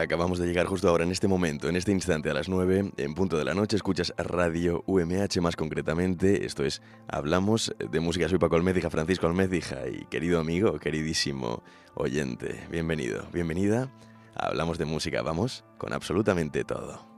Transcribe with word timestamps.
Acabamos 0.00 0.38
de 0.38 0.46
llegar 0.46 0.66
justo 0.66 0.88
ahora, 0.88 1.04
en 1.04 1.10
este 1.10 1.28
momento, 1.28 1.68
en 1.68 1.76
este 1.76 1.90
instante, 1.92 2.30
a 2.30 2.34
las 2.34 2.48
9, 2.48 2.92
en 2.96 3.14
punto 3.14 3.36
de 3.36 3.44
la 3.44 3.54
noche, 3.54 3.76
escuchas 3.76 4.12
Radio 4.16 4.84
UMH 4.86 5.40
más 5.40 5.56
concretamente. 5.56 6.46
Esto 6.46 6.64
es 6.64 6.82
Hablamos 7.08 7.74
de 7.78 8.00
Música. 8.00 8.28
Soy 8.28 8.38
Paco 8.38 8.60
Francisco 8.90 9.26
Almécija 9.26 9.88
y 9.88 10.04
querido 10.06 10.40
amigo, 10.40 10.78
queridísimo 10.78 11.62
oyente, 11.94 12.64
bienvenido, 12.70 13.26
bienvenida. 13.32 13.92
Hablamos 14.34 14.78
de 14.78 14.84
música, 14.84 15.22
vamos 15.22 15.64
con 15.78 15.92
absolutamente 15.92 16.64
todo. 16.64 17.17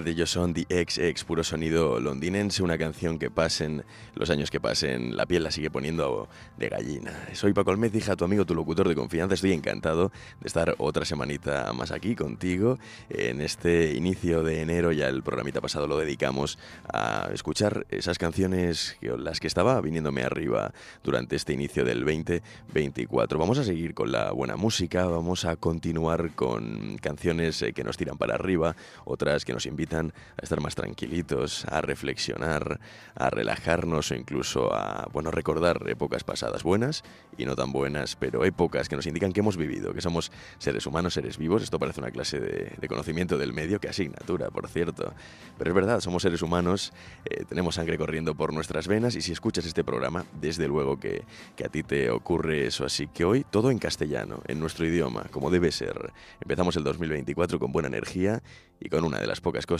¿Verdad? 0.00 0.08
Ellos 0.08 0.30
son 0.30 0.54
The 0.54 0.66
XX, 0.86 1.24
puro 1.24 1.44
sonido 1.44 2.00
londinense, 2.00 2.62
una 2.62 2.78
canción 2.78 3.18
que 3.18 3.30
pasen 3.30 3.84
los 4.14 4.30
años 4.30 4.50
que 4.50 4.60
pasen, 4.60 5.16
la 5.16 5.26
piel 5.26 5.42
la 5.42 5.50
sigue 5.50 5.70
poniendo 5.70 6.28
de 6.56 6.68
gallina. 6.68 7.12
Soy 7.32 7.52
Paco 7.52 7.70
Almez, 7.70 7.94
hija, 7.94 8.16
tu 8.16 8.24
amigo, 8.24 8.44
tu 8.44 8.54
locutor 8.54 8.88
de 8.88 8.94
confianza. 8.94 9.34
Estoy 9.34 9.52
encantado 9.52 10.10
de 10.40 10.46
estar 10.46 10.74
otra 10.78 11.04
semanita 11.04 11.72
más 11.72 11.90
aquí 11.90 12.14
contigo. 12.14 12.78
En 13.08 13.40
este 13.40 13.94
inicio 13.94 14.42
de 14.42 14.62
enero, 14.62 14.92
ya 14.92 15.08
el 15.08 15.22
programita 15.22 15.60
pasado 15.60 15.86
lo 15.86 15.98
dedicamos 15.98 16.58
a 16.92 17.28
escuchar 17.32 17.86
esas 17.90 18.18
canciones, 18.18 18.96
las 19.00 19.40
que 19.40 19.46
estaba 19.46 19.80
viniéndome 19.80 20.22
arriba 20.22 20.72
durante 21.04 21.36
este 21.36 21.52
inicio 21.52 21.84
del 21.84 22.00
2024. 22.04 23.38
Vamos 23.38 23.58
a 23.58 23.64
seguir 23.64 23.94
con 23.94 24.12
la 24.12 24.32
buena 24.32 24.56
música, 24.56 25.06
vamos 25.06 25.44
a 25.44 25.56
continuar 25.56 26.34
con 26.34 26.98
canciones 26.98 27.60
eh, 27.62 27.72
que 27.72 27.84
nos 27.84 27.96
tiran 27.96 28.16
para 28.16 28.34
arriba, 28.34 28.76
otras 29.04 29.44
que 29.44 29.52
nos 29.52 29.66
invitan 29.66 29.89
a 29.94 30.42
estar 30.42 30.60
más 30.60 30.74
tranquilitos, 30.74 31.64
a 31.66 31.80
reflexionar, 31.80 32.80
a 33.14 33.30
relajarnos 33.30 34.10
o 34.10 34.14
incluso 34.14 34.72
a, 34.74 35.08
bueno, 35.12 35.30
recordar 35.30 35.88
épocas 35.88 36.24
pasadas 36.24 36.62
buenas 36.62 37.02
y 37.36 37.44
no 37.44 37.56
tan 37.56 37.72
buenas, 37.72 38.16
pero 38.16 38.44
épocas 38.44 38.88
que 38.88 38.96
nos 38.96 39.06
indican 39.06 39.32
que 39.32 39.40
hemos 39.40 39.56
vivido, 39.56 39.92
que 39.92 40.00
somos 40.00 40.30
seres 40.58 40.86
humanos, 40.86 41.14
seres 41.14 41.38
vivos. 41.38 41.62
Esto 41.62 41.78
parece 41.78 42.00
una 42.00 42.10
clase 42.10 42.40
de, 42.40 42.88
conocimiento 42.88 43.38
del 43.38 43.52
medio, 43.52 43.80
que 43.80 43.88
asignatura, 43.88 44.50
por 44.50 44.68
cierto. 44.68 45.12
Pero 45.58 45.70
es 45.70 45.74
verdad, 45.74 46.00
somos 46.00 46.22
seres 46.22 46.42
humanos, 46.42 46.92
eh, 47.24 47.44
tenemos 47.48 47.76
sangre 47.76 47.96
corriendo 47.98 48.34
por 48.34 48.52
nuestras 48.52 48.88
venas 48.88 49.14
y 49.14 49.22
si 49.22 49.32
escuchas 49.32 49.64
este 49.64 49.84
programa, 49.84 50.24
desde 50.40 50.66
luego 50.66 50.98
que, 50.98 51.22
que 51.56 51.64
a 51.64 51.68
ti 51.68 51.82
te 51.82 52.10
ocurre 52.10 52.66
eso. 52.66 52.84
Así 52.84 53.06
que 53.06 53.24
hoy 53.24 53.44
todo 53.48 53.70
en 53.70 53.78
castellano, 53.78 54.42
en 54.46 54.60
nuestro 54.60 54.86
idioma, 54.86 55.24
como 55.30 55.50
debe 55.50 55.72
ser. 55.72 56.12
Empezamos 56.40 56.76
el 56.76 56.84
2024 56.84 57.58
con 57.58 57.72
buena 57.72 57.88
energía 57.88 58.42
y 58.80 58.88
con 58.88 59.04
una 59.04 59.18
de 59.18 59.26
las 59.26 59.40
pocas 59.40 59.66
cosas 59.66 59.79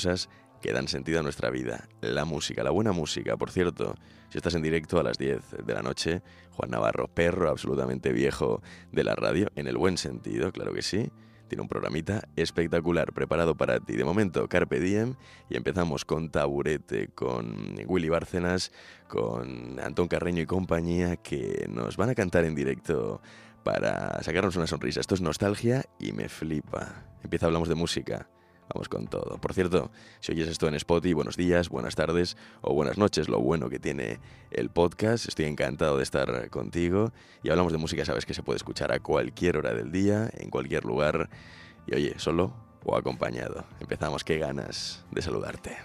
que 0.60 0.72
dan 0.72 0.88
sentido 0.88 1.20
a 1.20 1.22
nuestra 1.22 1.50
vida, 1.50 1.88
la 2.00 2.24
música, 2.24 2.62
la 2.62 2.70
buena 2.70 2.92
música. 2.92 3.36
Por 3.36 3.50
cierto, 3.50 3.94
si 4.28 4.38
estás 4.38 4.54
en 4.54 4.62
directo 4.62 4.98
a 5.00 5.02
las 5.02 5.18
10 5.18 5.64
de 5.64 5.74
la 5.74 5.82
noche, 5.82 6.22
Juan 6.50 6.70
Navarro, 6.70 7.08
perro 7.08 7.50
absolutamente 7.50 8.12
viejo 8.12 8.62
de 8.92 9.04
la 9.04 9.14
radio, 9.14 9.48
en 9.56 9.66
el 9.66 9.76
buen 9.76 9.96
sentido, 9.96 10.52
claro 10.52 10.72
que 10.72 10.82
sí. 10.82 11.10
Tiene 11.48 11.62
un 11.62 11.68
programita 11.68 12.28
espectacular 12.36 13.12
preparado 13.12 13.56
para 13.56 13.80
ti. 13.80 13.96
De 13.96 14.04
momento, 14.04 14.48
Carpe 14.48 14.78
Diem. 14.78 15.16
Y 15.48 15.56
empezamos 15.56 16.04
con 16.04 16.30
Taburete, 16.30 17.08
con 17.08 17.74
Willy 17.88 18.08
Bárcenas, 18.08 18.70
con 19.08 19.80
Antón 19.80 20.06
Carreño 20.06 20.42
y 20.42 20.46
compañía, 20.46 21.16
que 21.16 21.66
nos 21.68 21.96
van 21.96 22.10
a 22.10 22.14
cantar 22.14 22.44
en 22.44 22.54
directo 22.54 23.20
para 23.64 24.22
sacarnos 24.22 24.54
una 24.54 24.68
sonrisa. 24.68 25.00
Esto 25.00 25.16
es 25.16 25.22
nostalgia 25.22 25.84
y 25.98 26.12
me 26.12 26.28
flipa. 26.28 27.04
Empieza, 27.24 27.46
hablamos 27.46 27.68
de 27.68 27.74
música. 27.74 28.28
Vamos 28.72 28.88
con 28.88 29.08
todo. 29.08 29.38
Por 29.38 29.52
cierto, 29.52 29.90
si 30.20 30.32
oyes 30.32 30.48
esto 30.48 30.68
en 30.68 30.74
Spotify, 30.74 31.12
buenos 31.12 31.36
días, 31.36 31.68
buenas 31.68 31.96
tardes 31.96 32.36
o 32.60 32.72
buenas 32.72 32.98
noches, 32.98 33.28
lo 33.28 33.40
bueno 33.40 33.68
que 33.68 33.80
tiene 33.80 34.20
el 34.52 34.70
podcast. 34.70 35.26
Estoy 35.26 35.46
encantado 35.46 35.96
de 35.96 36.04
estar 36.04 36.48
contigo. 36.50 37.12
Y 37.42 37.50
hablamos 37.50 37.72
de 37.72 37.78
música, 37.78 38.04
sabes 38.04 38.26
que 38.26 38.34
se 38.34 38.44
puede 38.44 38.58
escuchar 38.58 38.92
a 38.92 39.00
cualquier 39.00 39.56
hora 39.56 39.74
del 39.74 39.90
día, 39.90 40.30
en 40.34 40.50
cualquier 40.50 40.84
lugar. 40.84 41.28
Y 41.88 41.96
oye, 41.96 42.14
solo 42.18 42.54
o 42.84 42.96
acompañado. 42.96 43.64
Empezamos, 43.80 44.22
qué 44.22 44.38
ganas 44.38 45.04
de 45.10 45.22
saludarte. 45.22 45.76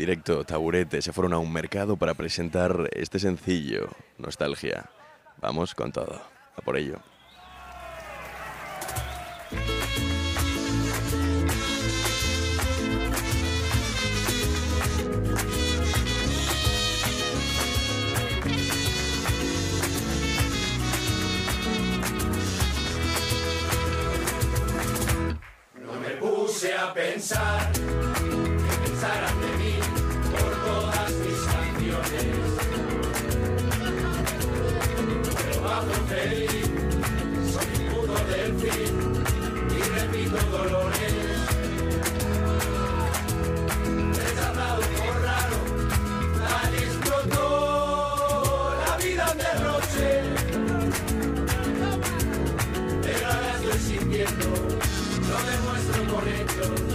Directo 0.00 0.44
Taburete 0.44 1.02
se 1.02 1.12
fueron 1.12 1.34
a 1.34 1.38
un 1.38 1.52
mercado 1.52 1.98
para 1.98 2.14
presentar 2.14 2.88
este 2.92 3.18
sencillo, 3.18 3.90
Nostalgia. 4.16 4.88
Vamos 5.42 5.74
con 5.74 5.92
todo, 5.92 6.22
a 6.56 6.62
por 6.62 6.78
ello. 6.78 7.00
No 25.74 25.92
me 26.00 26.10
puse 26.18 26.74
a 26.74 26.94
pensar 26.94 27.79
estoy 54.22 54.36
sintiendo, 54.36 54.78
lo 55.28 55.50
demuestro 55.50 56.14
con 56.14 56.28
hechos. 56.28 56.89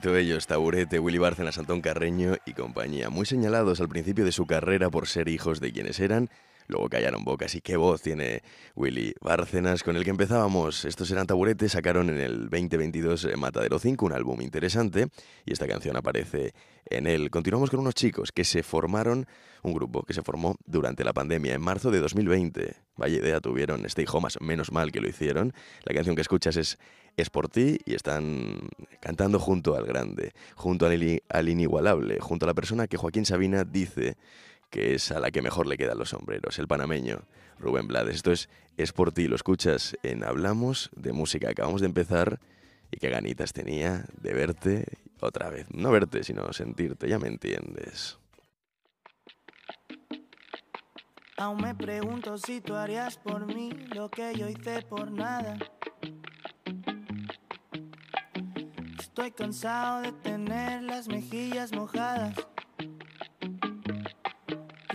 Directo 0.00 0.16
ellos, 0.16 0.46
Taburete, 0.46 0.98
Willy 0.98 1.18
Bárcenas, 1.18 1.58
Antón 1.58 1.82
Carreño 1.82 2.36
y 2.46 2.54
compañía, 2.54 3.10
muy 3.10 3.26
señalados 3.26 3.82
al 3.82 3.90
principio 3.90 4.24
de 4.24 4.32
su 4.32 4.46
carrera 4.46 4.88
por 4.88 5.06
ser 5.06 5.28
hijos 5.28 5.60
de 5.60 5.72
quienes 5.72 6.00
eran, 6.00 6.30
luego 6.70 6.88
callaron 6.88 7.24
bocas 7.24 7.54
y 7.54 7.60
qué 7.60 7.76
voz 7.76 8.02
tiene 8.02 8.42
Willy 8.74 9.14
Bárcenas, 9.20 9.82
con 9.82 9.96
el 9.96 10.04
que 10.04 10.10
empezábamos. 10.10 10.84
Estos 10.84 11.10
eran 11.10 11.26
Taburete, 11.26 11.68
sacaron 11.68 12.08
en 12.08 12.18
el 12.18 12.48
2022 12.48 13.24
eh, 13.24 13.36
Matadero 13.36 13.78
5, 13.78 14.06
un 14.06 14.12
álbum 14.12 14.40
interesante, 14.40 15.08
y 15.44 15.52
esta 15.52 15.66
canción 15.66 15.96
aparece 15.96 16.54
en 16.86 17.06
él. 17.06 17.30
Continuamos 17.30 17.70
con 17.70 17.80
unos 17.80 17.94
chicos 17.94 18.32
que 18.32 18.44
se 18.44 18.62
formaron, 18.62 19.26
un 19.62 19.74
grupo 19.74 20.02
que 20.04 20.14
se 20.14 20.22
formó 20.22 20.56
durante 20.64 21.04
la 21.04 21.12
pandemia 21.12 21.54
en 21.54 21.60
marzo 21.60 21.90
de 21.90 22.00
2020. 22.00 22.74
Vaya 22.96 23.16
idea 23.16 23.40
tuvieron 23.40 23.84
Stay 23.86 24.06
Homas, 24.10 24.40
menos 24.40 24.72
mal 24.72 24.92
que 24.92 25.00
lo 25.00 25.08
hicieron. 25.08 25.52
La 25.84 25.94
canción 25.94 26.16
que 26.16 26.22
escuchas 26.22 26.56
es 26.56 26.78
es 27.16 27.30
por 27.30 27.48
ti 27.48 27.78
y 27.84 27.94
están 27.94 28.68
cantando 29.00 29.38
junto 29.38 29.76
al 29.76 29.84
grande, 29.84 30.32
junto 30.54 30.86
al, 30.86 31.22
al 31.28 31.48
inigualable, 31.48 32.18
junto 32.20 32.46
a 32.46 32.48
la 32.48 32.54
persona 32.54 32.86
que 32.86 32.96
Joaquín 32.96 33.26
Sabina 33.26 33.64
dice 33.64 34.16
que 34.70 34.94
es 34.94 35.10
a 35.10 35.20
la 35.20 35.30
que 35.30 35.42
mejor 35.42 35.66
le 35.66 35.76
quedan 35.76 35.98
los 35.98 36.10
sombreros, 36.10 36.58
el 36.58 36.68
panameño 36.68 37.22
Rubén 37.58 37.88
Blades. 37.88 38.16
Esto 38.16 38.32
es 38.32 38.48
Es 38.76 38.92
por 38.92 39.12
ti, 39.12 39.28
lo 39.28 39.36
escuchas 39.36 39.96
en 40.02 40.24
Hablamos 40.24 40.90
de 40.96 41.12
Música. 41.12 41.50
Acabamos 41.50 41.80
de 41.82 41.88
empezar 41.88 42.40
y 42.90 42.96
qué 42.96 43.10
ganitas 43.10 43.52
tenía 43.52 44.06
de 44.20 44.32
verte 44.32 44.86
otra 45.20 45.50
vez. 45.50 45.66
No 45.70 45.90
verte, 45.90 46.24
sino 46.24 46.52
sentirte, 46.52 47.08
ya 47.08 47.18
me 47.18 47.28
entiendes. 47.28 48.18
Aún 51.36 51.62
me 51.62 51.74
pregunto 51.74 52.38
si 52.38 52.60
tú 52.60 52.74
harías 52.74 53.16
por 53.16 53.46
mí 53.46 53.70
lo 53.94 54.10
que 54.10 54.34
yo 54.34 54.48
hice 54.48 54.82
por 54.82 55.10
nada. 55.10 55.58
Estoy 58.98 59.30
cansado 59.32 60.02
de 60.02 60.12
tener 60.12 60.82
las 60.82 61.08
mejillas 61.08 61.72
mojadas. 61.72 62.34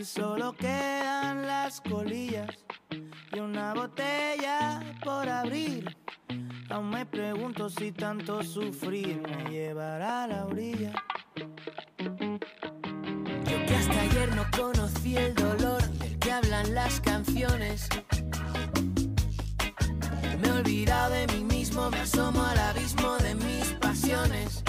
Solo 0.06 0.54
quedan 0.54 1.48
las 1.48 1.82
colillas 1.82 2.64
y 3.34 3.40
una 3.40 3.74
botella 3.74 4.80
por 5.04 5.28
abrir. 5.28 5.98
Aún 6.70 6.92
me 6.92 7.08
pregunto 7.08 7.72
si 7.72 7.92
tanto 7.92 8.44
sufrir 8.44 9.20
me 9.20 9.50
llevará 9.50 10.26
a 10.26 10.28
la 10.28 10.46
orilla. 10.46 10.94
Yo 11.98 13.66
que 13.66 13.76
hasta 13.76 14.02
ayer 14.02 14.36
no 14.36 14.46
conocí 14.56 15.18
el 15.18 15.34
dolor 15.34 15.82
del 15.82 16.20
que 16.20 16.32
hablan 16.32 16.76
las 16.76 17.02
canciones. 17.02 17.90
Me 20.40 20.48
he 20.48 20.52
olvidado 20.52 21.16
de 21.16 21.28
mí 21.34 21.44
mismo, 21.46 21.90
me 21.90 22.02
asomo 22.02 22.44
al 22.44 22.60
abismo 22.60 23.18
de 23.18 23.34
mis 23.34 23.74
pasiones. 23.82 24.65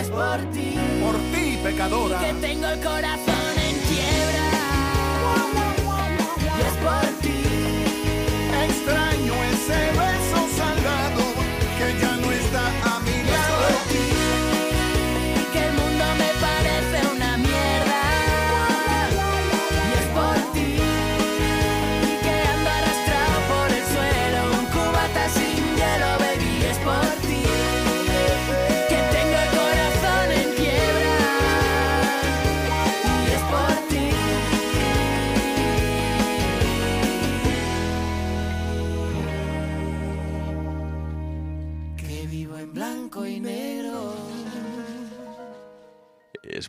Es 0.00 0.08
por 0.08 0.38
ti. 0.52 0.74
Por 1.02 1.16
ti, 1.32 1.58
pecadora. 1.62 2.18
Que 2.18 2.34
tengo 2.34 2.66
el 2.66 2.80
corazón 2.80 3.35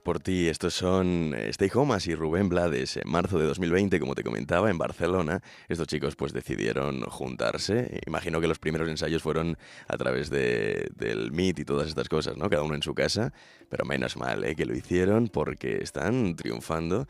por 0.07 0.21
ti. 0.21 0.47
Estos 0.47 0.73
son 0.73 1.33
eh, 1.35 1.49
Stay 1.49 1.69
Homas 1.73 2.07
y 2.07 2.15
Rubén 2.15 2.47
Blades. 2.47 2.95
En 2.95 3.09
marzo 3.09 3.37
de 3.39 3.45
2020, 3.45 3.99
como 3.99 4.15
te 4.15 4.23
comentaba, 4.23 4.69
en 4.69 4.77
Barcelona, 4.77 5.41
estos 5.67 5.85
chicos 5.85 6.15
pues 6.15 6.31
decidieron 6.31 7.01
juntarse. 7.01 7.99
Imagino 8.07 8.39
que 8.39 8.47
los 8.47 8.57
primeros 8.57 8.87
ensayos 8.87 9.21
fueron 9.21 9.57
a 9.85 9.97
través 9.97 10.29
de, 10.29 10.89
del 10.95 11.33
Meet 11.33 11.59
y 11.59 11.65
todas 11.65 11.89
estas 11.89 12.07
cosas, 12.07 12.37
¿no? 12.37 12.49
Cada 12.49 12.63
uno 12.63 12.75
en 12.75 12.83
su 12.83 12.95
casa. 12.95 13.33
Pero 13.67 13.83
menos 13.83 14.15
mal 14.15 14.45
¿eh? 14.45 14.55
que 14.55 14.65
lo 14.65 14.77
hicieron 14.77 15.27
porque 15.27 15.83
están 15.83 16.37
triunfando 16.37 17.05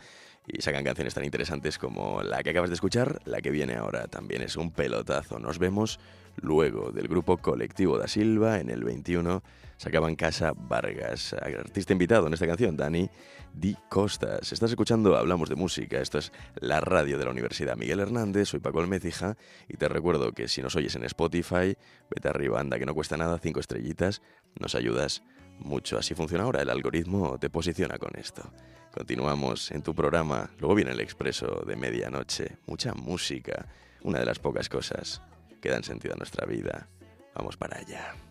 y 0.47 0.63
sacan 0.63 0.83
canciones 0.83 1.13
tan 1.13 1.23
interesantes 1.23 1.77
como 1.77 2.23
la 2.23 2.41
que 2.41 2.49
acabas 2.49 2.71
de 2.71 2.75
escuchar, 2.75 3.21
la 3.25 3.41
que 3.41 3.51
viene 3.51 3.75
ahora 3.75 4.07
también 4.07 4.41
es 4.41 4.55
un 4.55 4.71
pelotazo. 4.71 5.37
Nos 5.37 5.59
vemos 5.59 5.99
luego 6.37 6.91
del 6.91 7.07
grupo 7.07 7.37
Colectivo 7.37 7.97
da 7.97 8.07
Silva 8.07 8.59
en 8.59 8.69
el 8.69 8.83
21 8.83 9.43
sacaban 9.77 10.15
Casa 10.15 10.53
Vargas. 10.55 11.33
Artista 11.33 11.93
invitado 11.93 12.27
en 12.27 12.33
esta 12.33 12.47
canción, 12.47 12.75
Dani 12.75 13.09
Di 13.53 13.75
Costas. 13.89 14.51
Estás 14.51 14.71
escuchando 14.71 15.15
Hablamos 15.15 15.49
de 15.49 15.55
Música. 15.55 15.99
Esto 15.99 16.17
es 16.17 16.31
la 16.55 16.81
radio 16.81 17.17
de 17.17 17.25
la 17.25 17.31
Universidad 17.31 17.77
Miguel 17.77 17.99
Hernández. 17.99 18.49
Soy 18.49 18.59
Paco 18.59 18.79
Almecija 18.79 19.37
y 19.67 19.77
te 19.77 19.87
recuerdo 19.87 20.31
que 20.31 20.47
si 20.47 20.61
nos 20.61 20.75
oyes 20.75 20.95
en 20.95 21.03
Spotify, 21.05 21.77
vete 22.09 22.27
arriba, 22.27 22.59
anda, 22.59 22.79
que 22.79 22.85
no 22.85 22.93
cuesta 22.93 23.17
nada, 23.17 23.39
cinco 23.39 23.59
estrellitas, 23.59 24.21
nos 24.59 24.75
ayudas 24.75 25.23
mucho. 25.59 25.97
Así 25.97 26.13
funciona 26.13 26.43
ahora, 26.43 26.61
el 26.61 26.69
algoritmo 26.69 27.37
te 27.39 27.49
posiciona 27.49 27.97
con 27.97 28.15
esto. 28.17 28.51
Continuamos 28.93 29.71
en 29.71 29.83
tu 29.83 29.93
programa, 29.93 30.49
luego 30.59 30.73
viene 30.73 30.91
el 30.91 30.99
expreso 30.99 31.63
de 31.67 31.75
medianoche, 31.75 32.57
mucha 32.65 32.93
música, 32.95 33.67
una 34.01 34.19
de 34.19 34.25
las 34.25 34.39
pocas 34.39 34.69
cosas 34.69 35.21
que 35.61 35.69
dan 35.69 35.83
sentido 35.83 36.13
a 36.13 36.17
nuestra 36.17 36.45
vida. 36.45 36.87
Vamos 37.35 37.57
para 37.57 37.77
allá. 37.77 38.26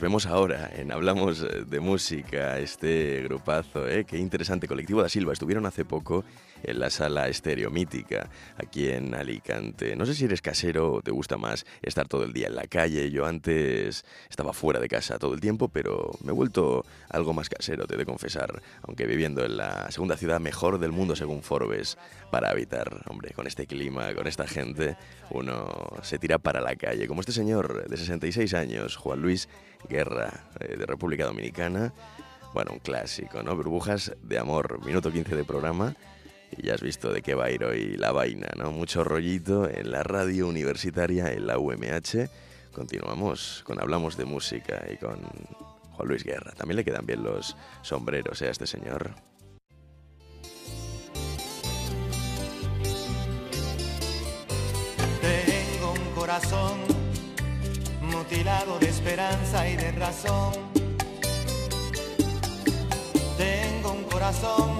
Nos 0.00 0.08
vemos, 0.08 0.24
ahora 0.24 0.70
en 0.74 0.92
Hablamos 0.92 1.42
eh, 1.42 1.64
de 1.66 1.78
Música, 1.78 2.58
este 2.58 3.22
grupazo, 3.24 3.86
¿eh? 3.86 4.06
Qué 4.06 4.16
interesante, 4.16 4.66
Colectivo 4.66 5.02
da 5.02 5.10
Silva. 5.10 5.34
Estuvieron 5.34 5.66
hace 5.66 5.84
poco 5.84 6.24
en 6.70 6.80
la 6.80 6.90
sala 6.90 7.28
Estéreo 7.28 7.70
Mítica, 7.70 8.30
aquí 8.56 8.88
en 8.88 9.14
Alicante. 9.14 9.96
No 9.96 10.06
sé 10.06 10.14
si 10.14 10.24
eres 10.24 10.40
casero 10.40 10.94
o 10.94 11.02
te 11.02 11.10
gusta 11.10 11.36
más 11.36 11.66
estar 11.82 12.08
todo 12.08 12.24
el 12.24 12.32
día 12.32 12.46
en 12.46 12.54
la 12.54 12.66
calle. 12.66 13.10
Yo 13.10 13.26
antes 13.26 14.04
estaba 14.28 14.52
fuera 14.52 14.80
de 14.80 14.88
casa 14.88 15.18
todo 15.18 15.34
el 15.34 15.40
tiempo, 15.40 15.68
pero 15.68 16.10
me 16.22 16.30
he 16.30 16.34
vuelto 16.34 16.84
algo 17.08 17.32
más 17.32 17.48
casero, 17.48 17.86
te 17.86 17.94
he 17.94 17.98
de 17.98 18.06
confesar. 18.06 18.62
Aunque 18.82 19.06
viviendo 19.06 19.44
en 19.44 19.56
la 19.56 19.90
segunda 19.90 20.16
ciudad 20.16 20.40
mejor 20.40 20.78
del 20.78 20.92
mundo 20.92 21.16
según 21.16 21.42
Forbes 21.42 21.98
para 22.30 22.50
habitar. 22.50 23.02
Hombre, 23.08 23.32
con 23.32 23.46
este 23.46 23.66
clima, 23.66 24.14
con 24.14 24.26
esta 24.26 24.46
gente, 24.46 24.96
uno 25.30 25.88
se 26.02 26.18
tira 26.18 26.38
para 26.38 26.60
la 26.60 26.76
calle. 26.76 27.08
Como 27.08 27.20
este 27.20 27.32
señor 27.32 27.88
de 27.88 27.96
66 27.96 28.54
años, 28.54 28.96
Juan 28.96 29.20
Luis 29.20 29.48
Guerra, 29.88 30.48
eh, 30.60 30.76
de 30.76 30.86
República 30.86 31.24
Dominicana. 31.24 31.92
Bueno, 32.52 32.72
un 32.72 32.80
clásico, 32.80 33.42
¿no? 33.42 33.54
Burbujas 33.54 34.12
de 34.22 34.38
amor, 34.38 34.84
minuto 34.84 35.12
15 35.12 35.36
de 35.36 35.44
programa. 35.44 35.94
Y 36.56 36.66
ya 36.66 36.74
has 36.74 36.82
visto 36.82 37.12
de 37.12 37.22
qué 37.22 37.34
va 37.34 37.46
a 37.46 37.50
ir 37.50 37.64
hoy 37.64 37.96
la 37.96 38.12
vaina, 38.12 38.48
¿no? 38.56 38.72
Mucho 38.72 39.04
rollito 39.04 39.68
en 39.68 39.90
la 39.90 40.02
radio 40.02 40.48
universitaria, 40.48 41.32
en 41.32 41.46
la 41.46 41.58
UMH. 41.58 42.28
Continuamos 42.72 43.62
con 43.64 43.80
Hablamos 43.80 44.16
de 44.16 44.24
Música 44.24 44.84
y 44.92 44.96
con 44.96 45.20
Juan 45.92 46.08
Luis 46.08 46.24
Guerra. 46.24 46.52
También 46.52 46.76
le 46.76 46.84
quedan 46.84 47.06
bien 47.06 47.22
los 47.22 47.56
sombreros 47.82 48.40
¿eh? 48.42 48.48
a 48.48 48.50
este 48.50 48.66
señor. 48.66 49.14
Tengo 55.20 55.92
un 55.92 56.14
corazón 56.14 56.78
mutilado 58.02 58.78
de 58.78 58.88
esperanza 58.88 59.68
y 59.68 59.76
de 59.76 59.92
razón. 59.92 60.52
Tengo 63.36 63.92
un 63.92 64.04
corazón 64.04 64.79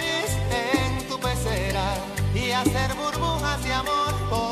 en 0.00 1.08
tu 1.08 1.18
pecera 1.18 1.94
y 2.34 2.50
hacer 2.50 2.94
burbujas 2.94 3.62
de 3.64 3.72
amor 3.72 4.14
por 4.30 4.45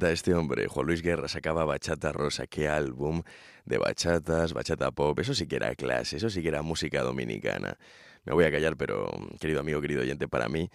1990, 0.00 0.10
este 0.12 0.34
hombre, 0.34 0.66
Juan 0.66 0.86
Luis 0.86 1.02
Guerra, 1.02 1.28
sacaba 1.28 1.64
Bachata 1.64 2.12
Rosa. 2.12 2.46
Qué 2.46 2.68
álbum 2.68 3.22
de 3.64 3.78
bachatas, 3.78 4.52
bachata 4.52 4.90
pop. 4.90 5.18
Eso 5.18 5.34
sí 5.34 5.46
que 5.46 5.56
era 5.56 5.74
clase, 5.74 6.16
eso 6.16 6.30
sí 6.30 6.42
que 6.42 6.48
era 6.48 6.62
música 6.62 7.02
dominicana. 7.02 7.76
Me 8.24 8.32
voy 8.32 8.44
a 8.44 8.50
callar, 8.50 8.76
pero 8.76 9.10
querido 9.38 9.60
amigo, 9.60 9.80
querido 9.80 10.02
oyente, 10.02 10.28
para 10.28 10.48
mí 10.48 10.70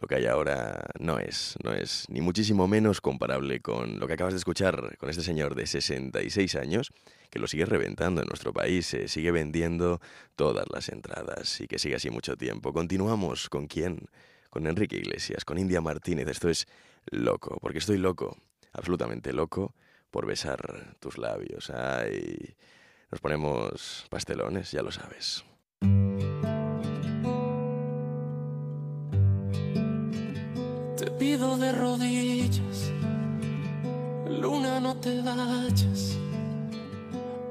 lo 0.00 0.06
que 0.06 0.16
hay 0.16 0.26
ahora 0.26 0.86
no 1.00 1.18
es, 1.18 1.56
no 1.64 1.72
es 1.72 2.04
ni 2.08 2.20
muchísimo 2.20 2.68
menos 2.68 3.00
comparable 3.00 3.60
con 3.60 3.98
lo 3.98 4.06
que 4.06 4.12
acabas 4.14 4.32
de 4.34 4.38
escuchar 4.38 4.96
con 4.98 5.10
este 5.10 5.22
señor 5.22 5.54
de 5.54 5.66
66 5.66 6.54
años, 6.54 6.92
que 7.30 7.38
lo 7.38 7.48
sigue 7.48 7.64
reventando 7.64 8.20
en 8.22 8.28
nuestro 8.28 8.52
país, 8.52 8.86
se 8.86 9.08
sigue 9.08 9.32
vendiendo 9.32 10.00
todas 10.36 10.66
las 10.72 10.88
entradas 10.88 11.60
y 11.60 11.66
que 11.66 11.78
sigue 11.78 11.96
así 11.96 12.10
mucho 12.10 12.36
tiempo. 12.36 12.72
Continuamos 12.72 13.48
con 13.48 13.66
quién? 13.66 14.08
Con 14.50 14.66
Enrique 14.66 14.96
Iglesias, 14.96 15.44
con 15.44 15.58
India 15.58 15.80
Martínez. 15.80 16.28
Esto 16.28 16.48
es 16.48 16.66
loco, 17.10 17.58
porque 17.60 17.78
estoy 17.78 17.98
loco, 17.98 18.36
absolutamente 18.72 19.32
loco, 19.32 19.74
por 20.10 20.26
besar 20.26 20.96
tus 21.00 21.18
labios. 21.18 21.70
Ay, 21.70 22.56
nos 23.10 23.20
ponemos 23.20 24.06
pastelones, 24.10 24.70
ya 24.72 24.82
lo 24.82 24.90
sabes. 24.90 25.44
Te 30.96 31.10
pido 31.18 31.56
de 31.58 31.72
rodillas, 31.72 32.92
luna 34.28 34.80
no 34.80 34.96
te 34.96 35.20
vayas. 35.22 36.18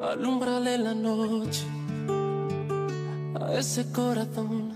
Alumbrale 0.01 0.77
la 0.77 0.93
noche 0.93 1.65
a 3.39 3.53
ese 3.53 3.91
corazón 3.91 4.73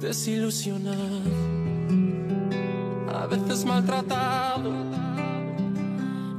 desilusionado, 0.00 1.20
a 3.14 3.26
veces 3.26 3.64
maltratado. 3.64 4.70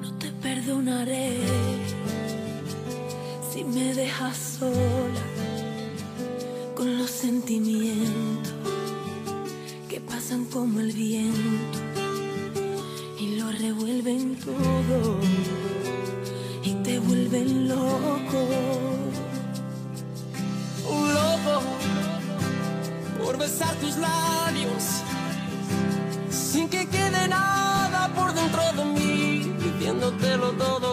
No 0.02 0.14
te 0.20 0.32
perdonaré 0.32 1.38
si 3.52 3.64
me 3.64 3.94
dejas 3.94 4.58
sola 4.60 5.26
con 6.76 6.98
los 6.98 7.10
sentimientos 7.10 8.54
que 9.90 10.00
pasan 10.00 10.46
como 10.46 10.80
el 10.80 10.92
viento 10.94 11.80
y 13.20 13.36
lo 13.36 13.52
revuelven 13.52 14.36
todo 14.38 15.18
y 16.64 16.74
te 16.84 17.00
vuelven 17.00 17.68
loco. 17.68 18.48
Un 20.90 21.14
loco 21.14 21.62
por 23.24 23.38
besar 23.38 23.76
tus 23.76 23.98
labios 23.98 25.04
sin 26.52 26.68
que 26.68 26.86
quede 26.86 27.28
nada 27.30 28.10
por 28.14 28.34
dentro 28.34 28.62
de 28.78 28.84
mí, 28.96 29.54
diciéndotelo 29.64 30.52
todo. 30.64 30.92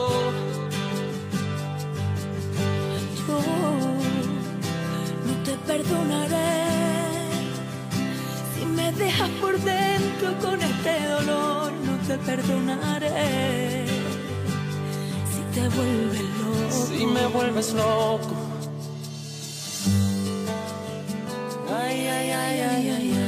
Yo 3.26 3.40
no 5.26 5.34
te 5.46 5.54
perdonaré 5.70 6.54
si 8.54 8.66
me 8.66 8.92
dejas 8.92 9.30
por 9.40 9.54
dentro 9.58 10.28
con 10.44 10.62
este 10.62 10.92
dolor. 11.14 11.72
No 11.86 11.94
te 12.06 12.16
perdonaré 12.18 13.86
si 15.32 15.40
te 15.54 15.68
vuelves 15.76 16.28
loco. 16.40 16.86
Si 16.86 17.06
me 17.06 17.26
vuelves 17.26 17.72
loco. 17.72 18.36
Ay, 21.82 21.98
ay, 22.16 22.30
ay, 22.30 22.60
ay, 22.60 22.90
ay, 22.96 23.12
ay. 23.22 23.27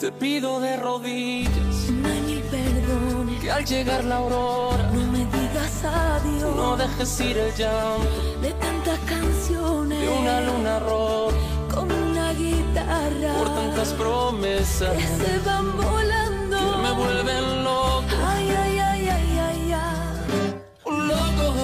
Te 0.00 0.10
pido 0.12 0.60
de 0.60 0.78
rodillas 0.78 1.90
mil 1.90 2.40
perdones. 2.50 3.38
que 3.38 3.50
al 3.50 3.66
llegar 3.66 4.02
la 4.04 4.16
aurora 4.16 4.90
No 4.94 5.12
me 5.12 5.18
digas 5.18 5.84
adiós 5.84 6.56
no 6.56 6.74
dejes 6.78 7.20
ir 7.20 7.36
el 7.36 7.54
llanto 7.54 8.08
de 8.40 8.50
tantas 8.52 8.98
canciones 9.00 10.00
de 10.00 10.08
una 10.08 10.40
luna 10.40 10.78
roja 10.78 11.36
con 11.74 11.92
una 11.92 12.32
guitarra 12.32 13.34
por 13.36 13.54
tantas 13.54 13.92
promesas 13.92 14.96
que 14.96 15.06
se 15.06 15.38
van 15.40 15.76
volando. 15.76 16.56
que 16.58 16.76
me 16.82 16.92
vuelven 16.92 17.64
loco. 17.64 18.16
Ay, 18.26 18.48
ay, 18.62 18.78
ay, 18.78 19.08
ay, 19.08 19.38
ay, 19.38 19.72
ay. 19.72 20.62
Un 20.86 21.08
loco 21.08 21.54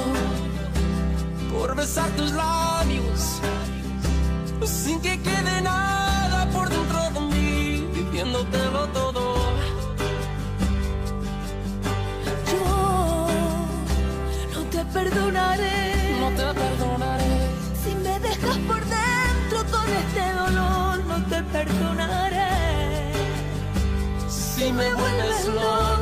por 1.54 1.74
besar 1.74 2.10
tus 2.10 2.32
labios 2.32 3.40
sin 4.66 5.00
que 5.00 5.18
quede 5.22 5.62
nada 5.62 5.85
perdonaré 21.56 22.52
Si 24.28 24.72
me 24.72 24.94
vuelves 24.94 25.46
loco. 25.46 25.95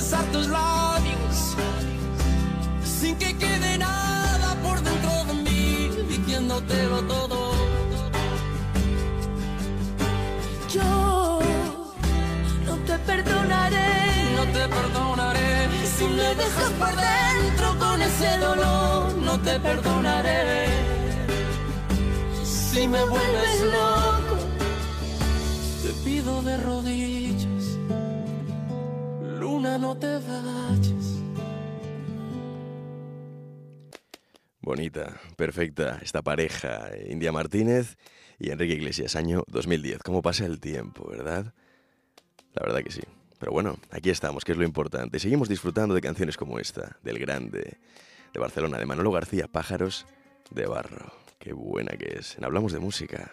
Besar 0.00 0.24
tus 0.32 0.46
labios 0.48 1.36
sin 2.82 3.14
que 3.16 3.36
quede 3.36 3.76
nada 3.76 4.48
por 4.64 4.76
dentro 4.88 5.12
de 5.28 5.34
mí, 5.44 5.90
diciéndotelo 6.08 6.98
todo. 7.14 7.38
Yo 10.74 11.40
no 12.66 12.74
te 12.88 12.96
perdonaré 13.10 13.90
No 14.38 14.44
te 14.56 14.64
perdonaré 14.76 15.50
si 15.96 16.04
me 16.18 16.28
dejas 16.42 16.70
por 16.80 16.94
dentro 17.08 17.66
con 17.84 17.96
ese 18.08 18.30
dolor. 18.46 19.14
no 19.28 19.34
te 19.46 19.54
perdonaré 19.68 20.40
si 22.44 22.88
me 22.88 23.02
vuelves 23.04 23.60
loco. 23.76 24.36
Te 25.82 25.90
pido 26.04 26.42
de 26.48 26.56
rodillas, 26.68 27.19
no 29.78 29.96
te 29.96 30.14
vayas. 30.14 31.20
Bonita, 34.60 35.20
perfecta 35.36 35.98
esta 36.02 36.22
pareja, 36.22 36.90
India 37.08 37.32
Martínez 37.32 37.96
y 38.38 38.50
Enrique 38.50 38.74
Iglesias, 38.74 39.16
año 39.16 39.42
2010. 39.48 40.02
¿Cómo 40.02 40.22
pasa 40.22 40.46
el 40.46 40.60
tiempo, 40.60 41.08
verdad? 41.08 41.54
La 42.52 42.62
verdad 42.62 42.82
que 42.82 42.90
sí. 42.90 43.02
Pero 43.38 43.52
bueno, 43.52 43.78
aquí 43.90 44.10
estamos, 44.10 44.44
que 44.44 44.52
es 44.52 44.58
lo 44.58 44.64
importante. 44.64 45.18
Seguimos 45.18 45.48
disfrutando 45.48 45.94
de 45.94 46.02
canciones 46.02 46.36
como 46.36 46.58
esta, 46.58 46.98
del 47.02 47.18
grande, 47.18 47.78
de 48.34 48.40
Barcelona, 48.40 48.78
de 48.78 48.86
Manolo 48.86 49.10
García, 49.10 49.48
Pájaros 49.48 50.06
de 50.50 50.66
Barro. 50.66 51.12
Qué 51.38 51.54
buena 51.54 51.96
que 51.96 52.18
es. 52.18 52.36
Hablamos 52.42 52.72
de 52.72 52.80
música. 52.80 53.32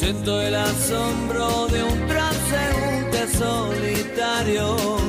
Siento 0.00 0.40
el 0.40 0.54
asombro 0.54 1.66
de 1.66 1.84
un 1.84 2.06
transeúnte 2.06 3.28
solitario. 3.36 4.99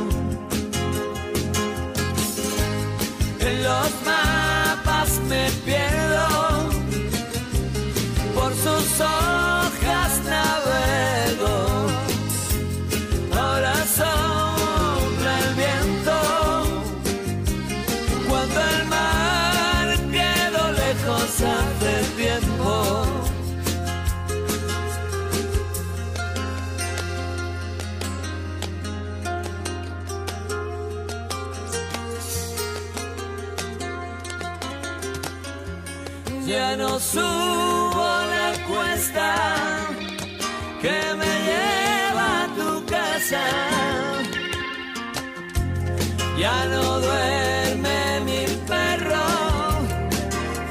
Ya 46.42 46.66
no 46.66 47.00
duerme 47.00 48.20
mi 48.26 48.42
perro 48.68 49.28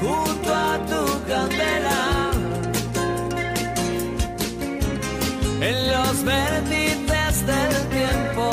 junto 0.01 0.49
a 0.53 0.71
tu 0.89 1.01
candela. 1.29 2.01
En 5.61 5.77
los 5.93 6.23
vértices 6.25 7.45
del 7.51 7.73
tiempo 7.97 8.45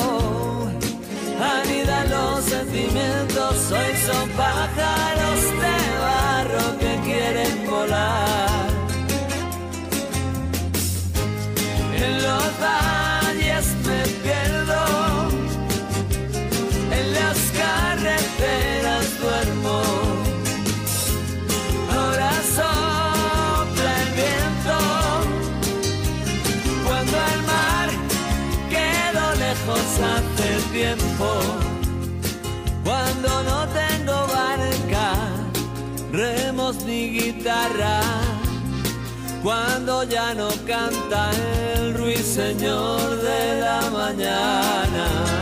anidan 1.57 2.09
los 2.09 2.45
sentimientos. 2.45 3.73
Hoy 3.73 3.93
son 4.07 4.29
pájaros 4.45 5.41
de 5.63 5.77
barro 6.07 6.79
que 6.79 6.93
quieren 7.05 7.67
volar. 7.69 8.28
Ni 36.77 37.09
guitarra. 37.09 38.01
Cuando 39.43 40.05
ya 40.05 40.35
no 40.35 40.49
canta 40.67 41.31
el 41.75 41.95
ruiseñor 41.95 43.23
de 43.23 43.61
la 43.61 43.91
mañana. 43.91 45.38